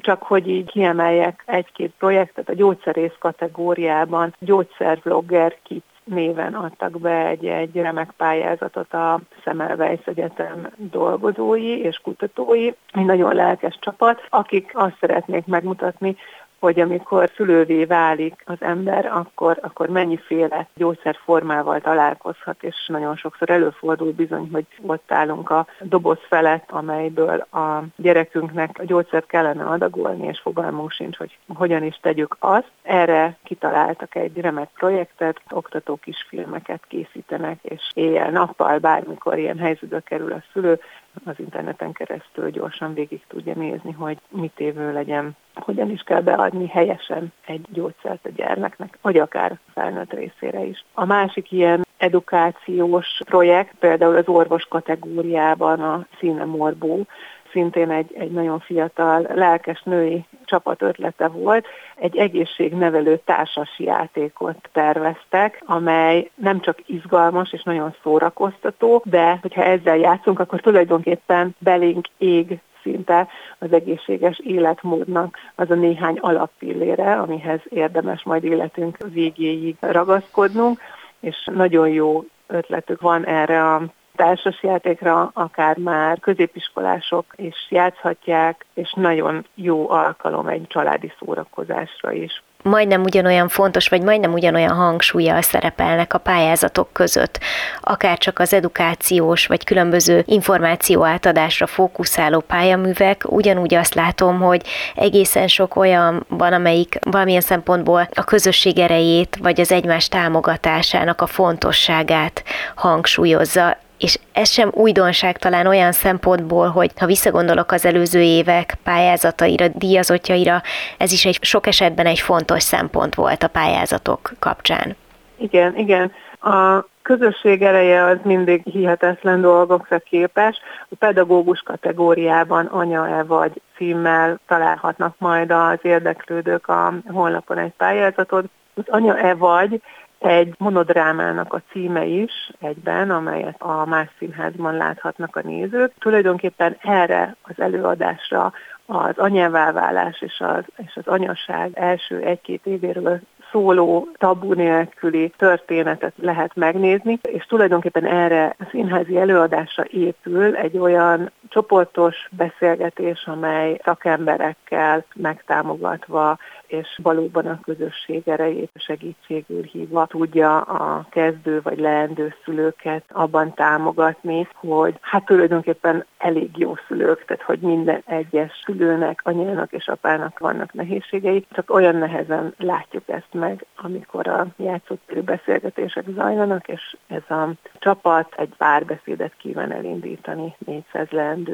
Csak 0.00 0.22
hogy 0.22 0.48
így 0.48 0.70
kiemeljek 0.70 1.42
egy-két 1.46 1.92
projektet, 1.98 2.48
a 2.48 2.54
gyógyszerész 2.54 3.14
kategóriában 3.18 4.34
gyógyszervlogger 4.38 5.56
kit 5.62 5.84
néven 6.06 6.54
adtak 6.54 7.00
be 7.00 7.26
egy, 7.26 7.46
egy 7.46 7.74
remek 7.74 8.10
pályázatot 8.16 8.92
a 8.92 9.20
Szemelweis 9.44 10.04
Egyetem 10.04 10.70
dolgozói 10.76 11.78
és 11.80 12.00
kutatói, 12.02 12.66
egy 12.92 13.04
nagyon 13.04 13.34
lelkes 13.34 13.78
csapat, 13.80 14.26
akik 14.30 14.70
azt 14.74 14.96
szeretnék 15.00 15.46
megmutatni, 15.46 16.16
hogy 16.60 16.80
amikor 16.80 17.30
szülővé 17.36 17.84
válik 17.84 18.42
az 18.46 18.56
ember, 18.60 19.06
akkor, 19.06 19.58
akkor 19.62 19.88
mennyiféle 19.88 20.68
gyógyszerformával 20.74 21.80
találkozhat, 21.80 22.62
és 22.62 22.86
nagyon 22.86 23.16
sokszor 23.16 23.50
előfordul 23.50 24.12
bizony, 24.12 24.48
hogy 24.52 24.66
ott 24.86 25.12
állunk 25.12 25.50
a 25.50 25.66
doboz 25.80 26.18
felett, 26.28 26.70
amelyből 26.70 27.46
a 27.50 27.82
gyerekünknek 27.96 28.78
a 28.78 28.84
gyógyszert 28.84 29.26
kellene 29.26 29.64
adagolni, 29.64 30.26
és 30.26 30.40
fogalmunk 30.40 30.90
sincs, 30.90 31.16
hogy 31.16 31.38
hogyan 31.54 31.82
is 31.82 31.98
tegyük 32.02 32.36
azt. 32.38 32.70
Erre 32.82 33.36
kitaláltak 33.44 34.14
egy 34.14 34.40
remek 34.40 34.68
projektet, 34.74 35.40
oktatók 35.50 36.06
is 36.06 36.26
filmeket 36.28 36.82
készítenek, 36.88 37.58
és 37.62 37.82
éjjel-nappal, 37.94 38.78
bármikor 38.78 39.38
ilyen 39.38 39.58
helyzetbe 39.58 40.00
kerül 40.00 40.32
a 40.32 40.42
szülő, 40.52 40.80
az 41.24 41.34
interneten 41.38 41.92
keresztül 41.92 42.50
gyorsan 42.50 42.94
végig 42.94 43.20
tudja 43.28 43.54
nézni, 43.54 43.92
hogy 43.92 44.18
mit 44.28 44.60
évő 44.60 44.92
legyen, 44.92 45.36
hogyan 45.54 45.90
is 45.90 46.02
kell 46.02 46.20
beadni 46.20 46.68
helyesen 46.68 47.32
egy 47.46 47.66
gyógyszert 47.72 48.26
a 48.26 48.30
gyermeknek, 48.36 48.98
vagy 49.02 49.18
akár 49.18 49.58
felnőtt 49.72 50.12
részére 50.12 50.64
is. 50.64 50.84
A 50.94 51.04
másik 51.04 51.52
ilyen 51.52 51.84
edukációs 51.96 53.20
projekt, 53.24 53.74
például 53.78 54.16
az 54.16 54.28
orvos 54.28 54.64
kategóriában 54.64 55.80
a 55.80 56.06
Színe 56.18 56.44
Morbó, 56.44 57.06
szintén 57.52 57.90
egy, 57.90 58.14
egy 58.14 58.30
nagyon 58.30 58.60
fiatal, 58.60 59.26
lelkes 59.34 59.82
női 59.82 60.24
csapat 60.44 60.82
ötlete 60.82 61.28
volt, 61.28 61.66
egy 61.98 62.16
egészségnevelő 62.16 63.20
társas 63.24 63.78
játékot 63.78 64.68
terveztek, 64.72 65.62
amely 65.66 66.30
nem 66.34 66.60
csak 66.60 66.78
izgalmas 66.86 67.52
és 67.52 67.62
nagyon 67.62 67.94
szórakoztató, 68.02 69.02
de 69.04 69.38
hogyha 69.40 69.62
ezzel 69.62 69.96
játszunk, 69.96 70.40
akkor 70.40 70.60
tulajdonképpen 70.60 71.54
belénk 71.58 72.06
ég 72.18 72.58
szinte 72.82 73.28
az 73.58 73.72
egészséges 73.72 74.38
életmódnak. 74.38 75.36
Az 75.54 75.70
a 75.70 75.74
néhány 75.74 76.18
alappillére, 76.18 77.12
amihez 77.12 77.60
érdemes 77.68 78.22
majd 78.22 78.44
életünk 78.44 78.98
végéig 79.12 79.76
ragaszkodnunk, 79.80 80.80
és 81.20 81.48
nagyon 81.54 81.88
jó 81.88 82.24
ötletük 82.46 83.00
van 83.00 83.26
erre 83.26 83.74
a 83.74 83.82
társasjátékra 84.16 85.30
akár 85.34 85.76
már 85.76 86.20
középiskolások 86.20 87.24
is 87.36 87.66
játszhatják, 87.68 88.66
és 88.74 88.92
nagyon 88.96 89.46
jó 89.54 89.90
alkalom 89.90 90.46
egy 90.46 90.66
családi 90.68 91.12
szórakozásra 91.18 92.12
is. 92.12 92.42
Majdnem 92.62 93.02
ugyanolyan 93.02 93.48
fontos, 93.48 93.88
vagy 93.88 94.02
majdnem 94.02 94.32
ugyanolyan 94.32 94.74
hangsúlyjal 94.74 95.42
szerepelnek 95.42 96.14
a 96.14 96.18
pályázatok 96.18 96.92
között, 96.92 97.38
akár 97.80 98.18
csak 98.18 98.38
az 98.38 98.52
edukációs, 98.52 99.46
vagy 99.46 99.64
különböző 99.64 100.22
információ 100.24 101.04
átadásra 101.04 101.66
fókuszáló 101.66 102.40
pályaművek, 102.40 103.22
ugyanúgy 103.26 103.74
azt 103.74 103.94
látom, 103.94 104.40
hogy 104.40 104.62
egészen 104.94 105.48
sok 105.48 105.76
olyan 105.76 106.24
van, 106.28 106.52
amelyik 106.52 106.98
valamilyen 107.00 107.40
szempontból 107.40 108.08
a 108.14 108.24
közösség 108.24 108.78
erejét, 108.78 109.36
vagy 109.42 109.60
az 109.60 109.72
egymás 109.72 110.08
támogatásának 110.08 111.20
a 111.20 111.26
fontosságát 111.26 112.42
hangsúlyozza 112.74 113.76
és 113.98 114.18
ez 114.32 114.50
sem 114.50 114.70
újdonság 114.72 115.38
talán 115.38 115.66
olyan 115.66 115.92
szempontból, 115.92 116.68
hogy 116.68 116.90
ha 116.96 117.06
visszagondolok 117.06 117.72
az 117.72 117.84
előző 117.84 118.20
évek 118.20 118.76
pályázataira, 118.82 119.68
díjazottjaira, 119.68 120.62
ez 120.98 121.12
is 121.12 121.24
egy 121.24 121.38
sok 121.40 121.66
esetben 121.66 122.06
egy 122.06 122.20
fontos 122.20 122.62
szempont 122.62 123.14
volt 123.14 123.42
a 123.42 123.48
pályázatok 123.48 124.32
kapcsán. 124.38 124.96
Igen, 125.36 125.76
igen. 125.76 126.12
A 126.40 126.84
közösség 127.02 127.62
ereje 127.62 128.04
az 128.04 128.16
mindig 128.22 128.62
hihetetlen 128.64 129.40
dolgokra 129.40 129.98
képes. 129.98 130.56
A 130.88 130.94
pedagógus 130.98 131.60
kategóriában 131.60 132.66
anya-e 132.66 133.22
vagy 133.22 133.60
címmel 133.76 134.38
találhatnak 134.46 135.14
majd 135.18 135.50
az 135.50 135.78
érdeklődők 135.82 136.68
a 136.68 136.92
honlapon 137.06 137.58
egy 137.58 137.72
pályázatot. 137.76 138.44
Az 138.74 138.84
anya-e 138.86 139.34
vagy 139.34 139.80
egy 140.26 140.54
monodrámának 140.58 141.52
a 141.52 141.62
címe 141.70 142.04
is 142.04 142.50
egyben, 142.60 143.10
amelyet 143.10 143.56
a 143.58 143.84
Más 143.86 144.08
Színházban 144.18 144.76
láthatnak 144.76 145.36
a 145.36 145.42
nézők. 145.42 145.92
Tulajdonképpen 145.98 146.76
erre 146.82 147.36
az 147.42 147.60
előadásra 147.60 148.52
az 148.86 149.18
anyáváválás 149.18 150.20
és 150.20 150.40
az, 150.40 150.64
és 150.76 150.96
az 150.96 151.06
anyaság 151.06 151.70
első 151.74 152.16
egy-két 152.16 152.66
évéről 152.66 153.20
szóló 153.50 154.08
tabu 154.18 154.52
nélküli 154.52 155.32
történetet 155.36 156.12
lehet 156.16 156.54
megnézni, 156.54 157.18
és 157.22 157.44
tulajdonképpen 157.44 158.06
erre 158.06 158.54
a 158.58 158.66
színházi 158.70 159.16
előadásra 159.16 159.84
épül 159.84 160.56
egy 160.56 160.78
olyan 160.78 161.30
csoportos 161.56 162.28
beszélgetés, 162.30 163.26
amely 163.26 163.80
szakemberekkel 163.84 165.04
megtámogatva 165.14 166.38
és 166.66 166.98
valóban 167.02 167.46
a 167.46 167.60
közösség 167.64 168.28
erejét 168.28 168.70
segítségül 168.74 169.62
hívva 169.62 170.06
tudja 170.06 170.60
a 170.60 171.06
kezdő 171.10 171.60
vagy 171.62 171.78
leendő 171.78 172.34
szülőket 172.44 173.04
abban 173.12 173.54
támogatni, 173.54 174.48
hogy 174.54 174.94
hát 175.00 175.24
tulajdonképpen 175.24 176.04
elég 176.18 176.50
jó 176.56 176.74
szülők, 176.88 177.24
tehát 177.24 177.42
hogy 177.42 177.58
minden 177.58 178.02
egyes 178.06 178.62
szülőnek, 178.64 179.20
anyának 179.24 179.72
és 179.72 179.88
apának 179.88 180.38
vannak 180.38 180.72
nehézségei, 180.72 181.46
csak 181.52 181.70
olyan 181.70 181.96
nehezen 181.96 182.54
látjuk 182.58 183.02
ezt 183.06 183.32
meg, 183.32 183.66
amikor 183.76 184.28
a 184.28 184.46
játszott 184.56 185.12
beszélgetések 185.24 186.04
zajlanak, 186.14 186.68
és 186.68 186.96
ez 187.06 187.36
a 187.36 187.50
csapat 187.78 188.34
egy 188.36 188.54
párbeszédet 188.56 189.32
kíván 189.36 189.72
elindítani 189.72 190.54
400 190.66 191.08
leendő 191.10 191.45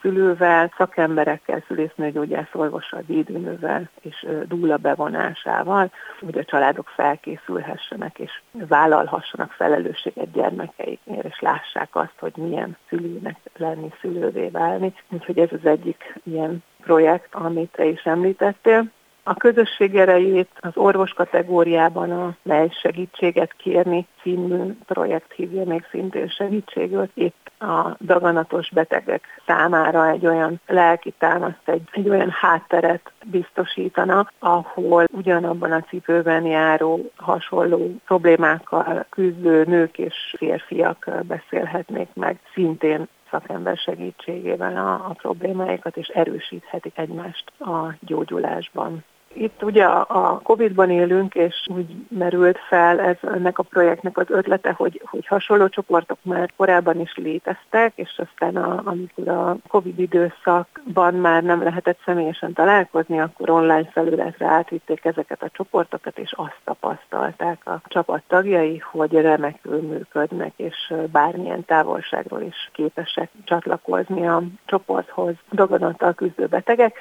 szülővel, 0.00 0.72
szakemberekkel, 0.76 1.64
szülésznőgyógyász 1.66 2.52
orvossal, 2.52 3.02
védőnővel 3.06 3.90
és 4.00 4.26
dúla 4.46 4.76
bevonásával, 4.76 5.90
hogy 6.20 6.38
a 6.38 6.44
családok 6.44 6.88
felkészülhessenek 6.88 8.18
és 8.18 8.40
vállalhassanak 8.52 9.52
felelősséget 9.52 10.32
gyermekeiknél, 10.32 11.22
és 11.28 11.40
lássák 11.40 11.88
azt, 11.92 12.18
hogy 12.18 12.32
milyen 12.36 12.76
szülőnek 12.88 13.36
lenni, 13.56 13.92
szülővé 14.00 14.48
válni. 14.48 14.94
Úgyhogy 15.08 15.38
ez 15.38 15.52
az 15.52 15.66
egyik 15.66 16.20
ilyen 16.22 16.62
projekt, 16.80 17.34
amit 17.34 17.72
te 17.72 17.84
is 17.84 18.02
említettél. 18.02 18.90
A 19.28 19.34
közösség 19.34 19.96
erejét 19.96 20.48
az 20.60 20.76
orvos 20.76 21.12
kategóriában 21.12 22.10
a 22.10 22.36
Mely 22.42 22.68
segítséget 22.80 23.52
kérni 23.56 24.06
című 24.22 24.76
projekt 24.86 25.32
hívja 25.32 25.64
még 25.64 25.84
szintén 25.90 26.28
segítségül. 26.28 27.08
Itt 27.14 27.50
a 27.58 27.96
daganatos 28.00 28.70
betegek 28.70 29.24
számára 29.46 30.08
egy 30.08 30.26
olyan 30.26 30.60
lelki 30.66 31.14
támaszt, 31.18 31.62
egy, 31.64 31.82
egy 31.92 32.08
olyan 32.08 32.30
hátteret 32.30 33.12
biztosítana, 33.24 34.30
ahol 34.38 35.04
ugyanabban 35.12 35.72
a 35.72 35.84
cipőben 35.88 36.44
járó 36.44 37.10
hasonló 37.16 37.94
problémákkal 38.06 39.06
küzdő 39.10 39.64
nők 39.64 39.98
és 39.98 40.34
férfiak 40.36 41.10
beszélhetnék 41.22 42.08
meg 42.14 42.38
szintén 42.54 43.08
szakember 43.30 43.76
segítségével 43.76 44.76
a, 44.76 44.92
a 44.92 45.12
problémáikat, 45.12 45.96
és 45.96 46.06
erősíthetik 46.06 46.98
egymást 46.98 47.52
a 47.60 47.94
gyógyulásban. 48.00 49.04
Itt 49.32 49.62
ugye 49.62 49.84
a 49.84 50.40
Covid-ban 50.42 50.90
élünk, 50.90 51.34
és 51.34 51.66
úgy 51.74 51.86
merült 52.08 52.58
fel 52.68 53.00
ez 53.00 53.16
ennek 53.20 53.58
a 53.58 53.62
projektnek 53.62 54.18
az 54.18 54.26
ötlete, 54.28 54.72
hogy, 54.72 55.02
hogy 55.04 55.26
hasonló 55.26 55.68
csoportok 55.68 56.18
már 56.22 56.52
korábban 56.56 57.00
is 57.00 57.14
léteztek, 57.16 57.92
és 57.94 58.20
aztán 58.26 58.56
a, 58.56 58.82
amikor 58.84 59.28
a 59.28 59.56
Covid 59.68 59.98
időszakban 59.98 61.14
már 61.14 61.42
nem 61.42 61.62
lehetett 61.62 61.98
személyesen 62.04 62.52
találkozni, 62.52 63.20
akkor 63.20 63.50
online 63.50 63.88
felületre 63.92 64.46
átvitték 64.46 65.04
ezeket 65.04 65.42
a 65.42 65.50
csoportokat, 65.52 66.18
és 66.18 66.32
azt 66.32 66.60
tapasztalták 66.64 67.66
a 67.66 67.80
csapat 67.84 68.22
tagjai, 68.26 68.78
hogy 68.78 69.12
remekül 69.12 69.80
működnek, 69.80 70.52
és 70.56 70.94
bármilyen 71.12 71.64
távolságról 71.64 72.42
is 72.42 72.70
képesek 72.72 73.30
csatlakozni 73.44 74.26
a 74.26 74.42
csoporthoz 74.64 75.34
daganattal 75.52 76.14
küzdő 76.14 76.46
betegek 76.46 76.98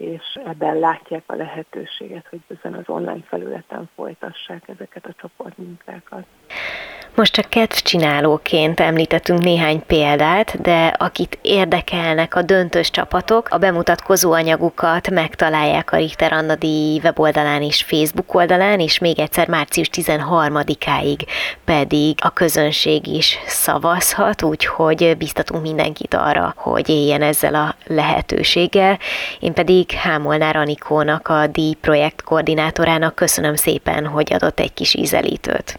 és 0.00 0.38
ebben 0.44 0.78
látják 0.78 1.22
a 1.26 1.34
lehetőséget, 1.34 2.26
hogy 2.28 2.40
ezen 2.48 2.74
az 2.74 2.88
online 2.88 3.22
felületen 3.26 3.88
folytassák 3.94 4.68
ezeket 4.68 5.06
a 5.06 5.12
csoportmunkákat. 5.12 6.26
Most 7.14 7.32
csak 7.32 7.48
kedvcsinálóként 7.48 8.80
említettünk 8.80 9.42
néhány 9.42 9.82
példát, 9.86 10.60
de 10.60 10.86
akit 10.86 11.38
érdekelnek 11.42 12.34
a 12.34 12.42
döntős 12.42 12.90
csapatok, 12.90 13.48
a 13.50 13.58
bemutatkozó 13.58 14.32
anyagukat 14.32 15.10
megtalálják 15.10 15.92
a 15.92 15.96
Richter 15.96 16.32
Anna 16.32 16.54
díj 16.54 17.00
weboldalán 17.02 17.62
és 17.62 17.82
Facebook 17.82 18.34
oldalán, 18.34 18.80
és 18.80 18.98
még 18.98 19.18
egyszer 19.18 19.48
március 19.48 19.90
13-áig 19.92 21.26
pedig 21.64 22.18
a 22.22 22.30
közönség 22.30 23.06
is 23.06 23.38
szavazhat, 23.46 24.42
úgyhogy 24.42 25.16
biztatunk 25.16 25.62
mindenkit 25.62 26.14
arra, 26.14 26.54
hogy 26.56 26.88
éljen 26.88 27.22
ezzel 27.22 27.54
a 27.54 27.74
lehetőséggel. 27.86 28.98
Én 29.40 29.52
pedig 29.52 29.90
Hámolnár 29.90 30.56
Anikónak, 30.56 31.28
a 31.28 31.46
díj 31.46 31.74
projekt 31.80 32.22
koordinátorának 32.22 33.14
köszönöm 33.14 33.54
szépen, 33.54 34.06
hogy 34.06 34.32
adott 34.32 34.60
egy 34.60 34.72
kis 34.72 34.94
ízelítőt. 34.94 35.78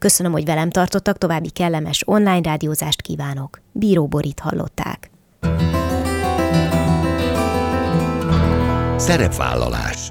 Köszönöm, 0.00 0.32
hogy 0.32 0.44
velem 0.44 0.70
tartottak, 0.70 1.18
további 1.18 1.50
kellemes 1.50 2.02
online 2.06 2.40
rádiózást 2.40 3.02
kívánok. 3.02 3.60
Bíró 3.72 4.06
Borit 4.06 4.40
hallották. 4.40 5.10
Szerepvállalás 8.96 10.08